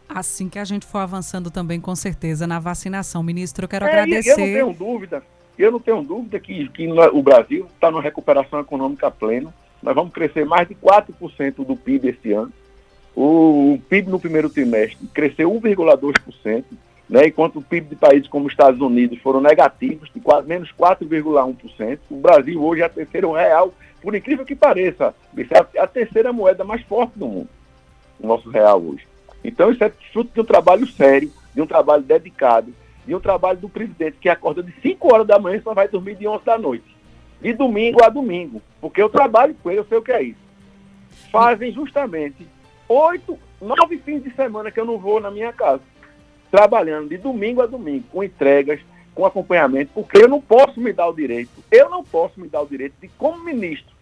Assim 0.07 0.49
que 0.49 0.57
a 0.57 0.65
gente 0.65 0.85
for 0.85 0.99
avançando 0.99 1.51
também, 1.51 1.79
com 1.79 1.95
certeza, 1.95 2.47
na 2.47 2.59
vacinação. 2.59 3.21
Ministro, 3.21 3.65
eu 3.65 3.69
quero 3.69 3.85
é, 3.85 3.91
agradecer. 3.91 4.31
Eu 4.31 4.37
não 4.37 4.73
tenho 4.73 4.73
dúvida, 4.73 5.23
eu 5.57 5.71
não 5.71 5.79
tenho 5.79 6.01
dúvida 6.01 6.39
que, 6.39 6.67
que 6.69 6.87
o 6.87 7.21
Brasil 7.21 7.67
está 7.75 7.91
numa 7.91 8.01
recuperação 8.01 8.59
econômica 8.59 9.11
plena 9.11 9.53
nós 9.81 9.95
vamos 9.95 10.13
crescer 10.13 10.45
mais 10.45 10.67
de 10.67 10.75
4% 10.75 11.65
do 11.65 11.75
PIB 11.75 12.09
esse 12.09 12.33
ano. 12.33 12.51
O, 13.15 13.79
PIB 13.89 14.09
no 14.09 14.19
primeiro 14.19 14.49
trimestre 14.49 15.07
cresceu 15.13 15.51
1,2%, 15.51 16.63
né, 17.09 17.27
enquanto 17.27 17.57
o 17.57 17.61
PIB 17.61 17.89
de 17.89 17.95
países 17.95 18.27
como 18.27 18.45
os 18.45 18.53
Estados 18.53 18.79
Unidos 18.79 19.19
foram 19.19 19.41
negativos, 19.41 20.09
de 20.13 20.19
quase, 20.19 20.47
menos 20.47 20.71
4,1%. 20.71 21.99
O 22.09 22.17
Brasil 22.17 22.63
hoje 22.63 22.81
é 22.81 22.85
a 22.85 22.89
terceira 22.89 23.27
real, 23.31 23.73
por 24.01 24.15
incrível 24.15 24.45
que 24.45 24.55
pareça, 24.55 25.13
é 25.73 25.79
a 25.79 25.87
terceira 25.87 26.31
moeda 26.31 26.63
mais 26.63 26.81
forte 26.83 27.17
do 27.17 27.27
mundo, 27.27 27.49
o 28.19 28.27
nosso 28.27 28.49
real 28.49 28.81
hoje. 28.81 29.07
Então 29.43 29.71
isso 29.71 29.83
é 29.83 29.91
fruto 30.11 30.31
de 30.33 30.41
um 30.41 30.45
trabalho 30.45 30.87
sério, 30.87 31.31
de 31.53 31.61
um 31.61 31.65
trabalho 31.65 32.03
dedicado, 32.03 32.73
de 33.05 33.15
um 33.15 33.19
trabalho 33.19 33.57
do 33.57 33.69
presidente 33.69 34.17
que 34.21 34.29
acorda 34.29 34.61
de 34.61 34.71
5 34.81 35.13
horas 35.13 35.25
da 35.25 35.39
manhã 35.39 35.57
e 35.57 35.61
só 35.61 35.73
vai 35.73 35.87
dormir 35.87 36.15
de 36.15 36.27
11 36.27 36.45
da 36.45 36.57
noite 36.57 36.98
de 37.41 37.53
domingo 37.53 38.03
a 38.03 38.09
domingo, 38.09 38.61
porque 38.81 39.01
eu 39.01 39.09
trabalho 39.09 39.55
com 39.61 39.69
ele, 39.69 39.79
eu 39.79 39.85
sei 39.85 39.97
o 39.97 40.01
que 40.01 40.11
é 40.11 40.21
isso. 40.21 40.39
Fazem 41.31 41.71
justamente 41.71 42.47
oito, 42.87 43.37
nove 43.61 43.97
fins 43.97 44.23
de 44.23 44.33
semana 44.33 44.71
que 44.71 44.79
eu 44.79 44.85
não 44.85 44.97
vou 44.97 45.19
na 45.19 45.31
minha 45.31 45.53
casa. 45.53 45.81
trabalhando 46.51 47.09
de 47.09 47.17
domingo 47.17 47.61
a 47.61 47.67
domingo, 47.67 48.05
com 48.11 48.23
entregas, 48.23 48.79
com 49.13 49.25
acompanhamento, 49.25 49.91
porque 49.93 50.17
eu 50.17 50.27
não 50.27 50.41
posso 50.41 50.79
me 50.79 50.91
dar 50.91 51.07
o 51.07 51.13
direito, 51.13 51.51
eu 51.71 51.89
não 51.89 52.03
posso 52.03 52.39
me 52.39 52.47
dar 52.47 52.61
o 52.61 52.67
direito 52.67 52.95
de, 52.99 53.07
como 53.09 53.43
ministro, 53.43 53.93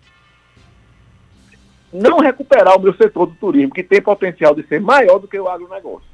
não 1.91 2.19
recuperar 2.19 2.77
o 2.77 2.81
meu 2.81 2.93
setor 2.93 3.25
do 3.25 3.35
turismo, 3.35 3.73
que 3.73 3.83
tem 3.83 4.01
potencial 4.01 4.55
de 4.55 4.65
ser 4.67 4.79
maior 4.79 5.19
do 5.19 5.27
que 5.27 5.39
o 5.39 5.47
agronegócio. 5.47 6.07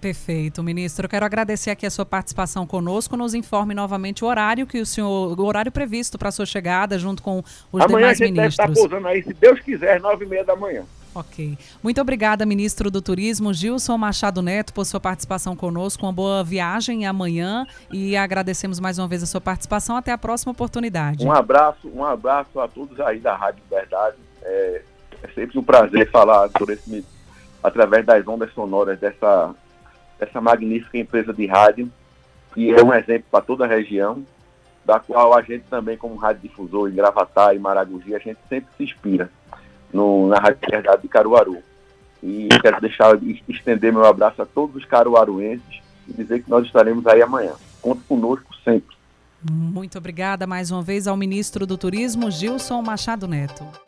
Perfeito, 0.00 0.62
ministro. 0.62 1.06
Eu 1.06 1.08
quero 1.10 1.26
agradecer 1.26 1.70
aqui 1.70 1.84
a 1.84 1.90
sua 1.90 2.06
participação 2.06 2.66
conosco. 2.66 3.16
Nos 3.16 3.34
informe 3.34 3.74
novamente 3.74 4.24
o 4.24 4.28
horário 4.28 4.66
que 4.66 4.80
o 4.80 4.86
senhor, 4.86 5.38
o 5.38 5.44
horário 5.44 5.72
previsto 5.72 6.16
para 6.16 6.28
a 6.28 6.32
sua 6.32 6.46
chegada, 6.46 6.98
junto 6.98 7.22
com 7.22 7.42
os 7.72 7.82
Amanhã 7.82 7.86
demais 7.86 8.20
a 8.20 8.24
gente 8.24 8.32
ministros. 8.32 8.56
deve 8.56 8.72
estar 8.72 8.88
pousando 8.88 9.08
aí, 9.08 9.22
se 9.22 9.34
Deus 9.34 9.58
quiser, 9.60 10.00
nove 10.00 10.24
e 10.24 10.28
meia 10.28 10.44
da 10.44 10.54
manhã. 10.54 10.84
Ok. 11.14 11.58
Muito 11.82 12.00
obrigada, 12.00 12.46
ministro 12.46 12.92
do 12.92 13.02
Turismo, 13.02 13.52
Gilson 13.52 13.98
Machado 13.98 14.40
Neto, 14.40 14.72
por 14.72 14.84
sua 14.84 15.00
participação 15.00 15.56
conosco. 15.56 16.06
Uma 16.06 16.12
boa 16.12 16.44
viagem 16.44 17.06
amanhã 17.06 17.66
e 17.90 18.16
agradecemos 18.16 18.78
mais 18.78 18.98
uma 18.98 19.08
vez 19.08 19.22
a 19.22 19.26
sua 19.26 19.40
participação. 19.40 19.96
Até 19.96 20.12
a 20.12 20.18
próxima 20.18 20.52
oportunidade. 20.52 21.26
Um 21.26 21.32
abraço, 21.32 21.88
um 21.92 22.04
abraço 22.04 22.60
a 22.60 22.68
todos 22.68 23.00
aí 23.00 23.18
da 23.18 23.34
Rádio 23.34 23.62
Verdade. 23.68 24.16
É, 24.42 24.82
é 25.24 25.28
sempre 25.34 25.58
um 25.58 25.64
prazer 25.64 26.08
falar 26.10 26.48
por 26.50 26.70
esse, 26.70 27.04
através 27.64 28.06
das 28.06 28.24
ondas 28.28 28.52
sonoras 28.52 29.00
dessa, 29.00 29.52
dessa 30.18 30.40
magnífica 30.40 30.98
empresa 30.98 31.32
de 31.32 31.46
rádio, 31.46 31.90
que 32.54 32.70
é 32.70 32.82
um 32.82 32.92
exemplo 32.92 33.26
para 33.30 33.44
toda 33.44 33.64
a 33.64 33.68
região, 33.68 34.24
da 34.84 34.98
qual 34.98 35.36
a 35.36 35.42
gente 35.42 35.64
também, 35.68 35.96
como 35.96 36.16
rádio 36.16 36.42
difusor 36.42 36.88
em 36.88 36.94
Gravatar 36.94 37.54
e 37.54 37.58
Maragogi, 37.58 38.14
a 38.14 38.18
gente 38.18 38.38
sempre 38.48 38.68
se 38.76 38.84
inspira 38.84 39.30
no, 39.92 40.28
na 40.28 40.38
Rádio 40.38 40.58
Verdade 40.70 41.02
de 41.02 41.08
Caruaru. 41.08 41.58
E 42.22 42.48
quero 42.60 42.80
deixar 42.80 43.18
estender 43.48 43.92
meu 43.92 44.04
abraço 44.04 44.42
a 44.42 44.46
todos 44.46 44.76
os 44.76 44.84
caruaruenses 44.84 45.82
e 46.08 46.12
dizer 46.12 46.42
que 46.42 46.50
nós 46.50 46.66
estaremos 46.66 47.06
aí 47.06 47.22
amanhã. 47.22 47.52
Conte 47.80 48.02
conosco 48.08 48.54
sempre. 48.64 48.96
Muito 49.42 49.98
obrigada 49.98 50.46
mais 50.46 50.70
uma 50.70 50.82
vez 50.82 51.06
ao 51.06 51.16
ministro 51.16 51.64
do 51.64 51.78
Turismo, 51.78 52.30
Gilson 52.30 52.82
Machado 52.82 53.28
Neto. 53.28 53.87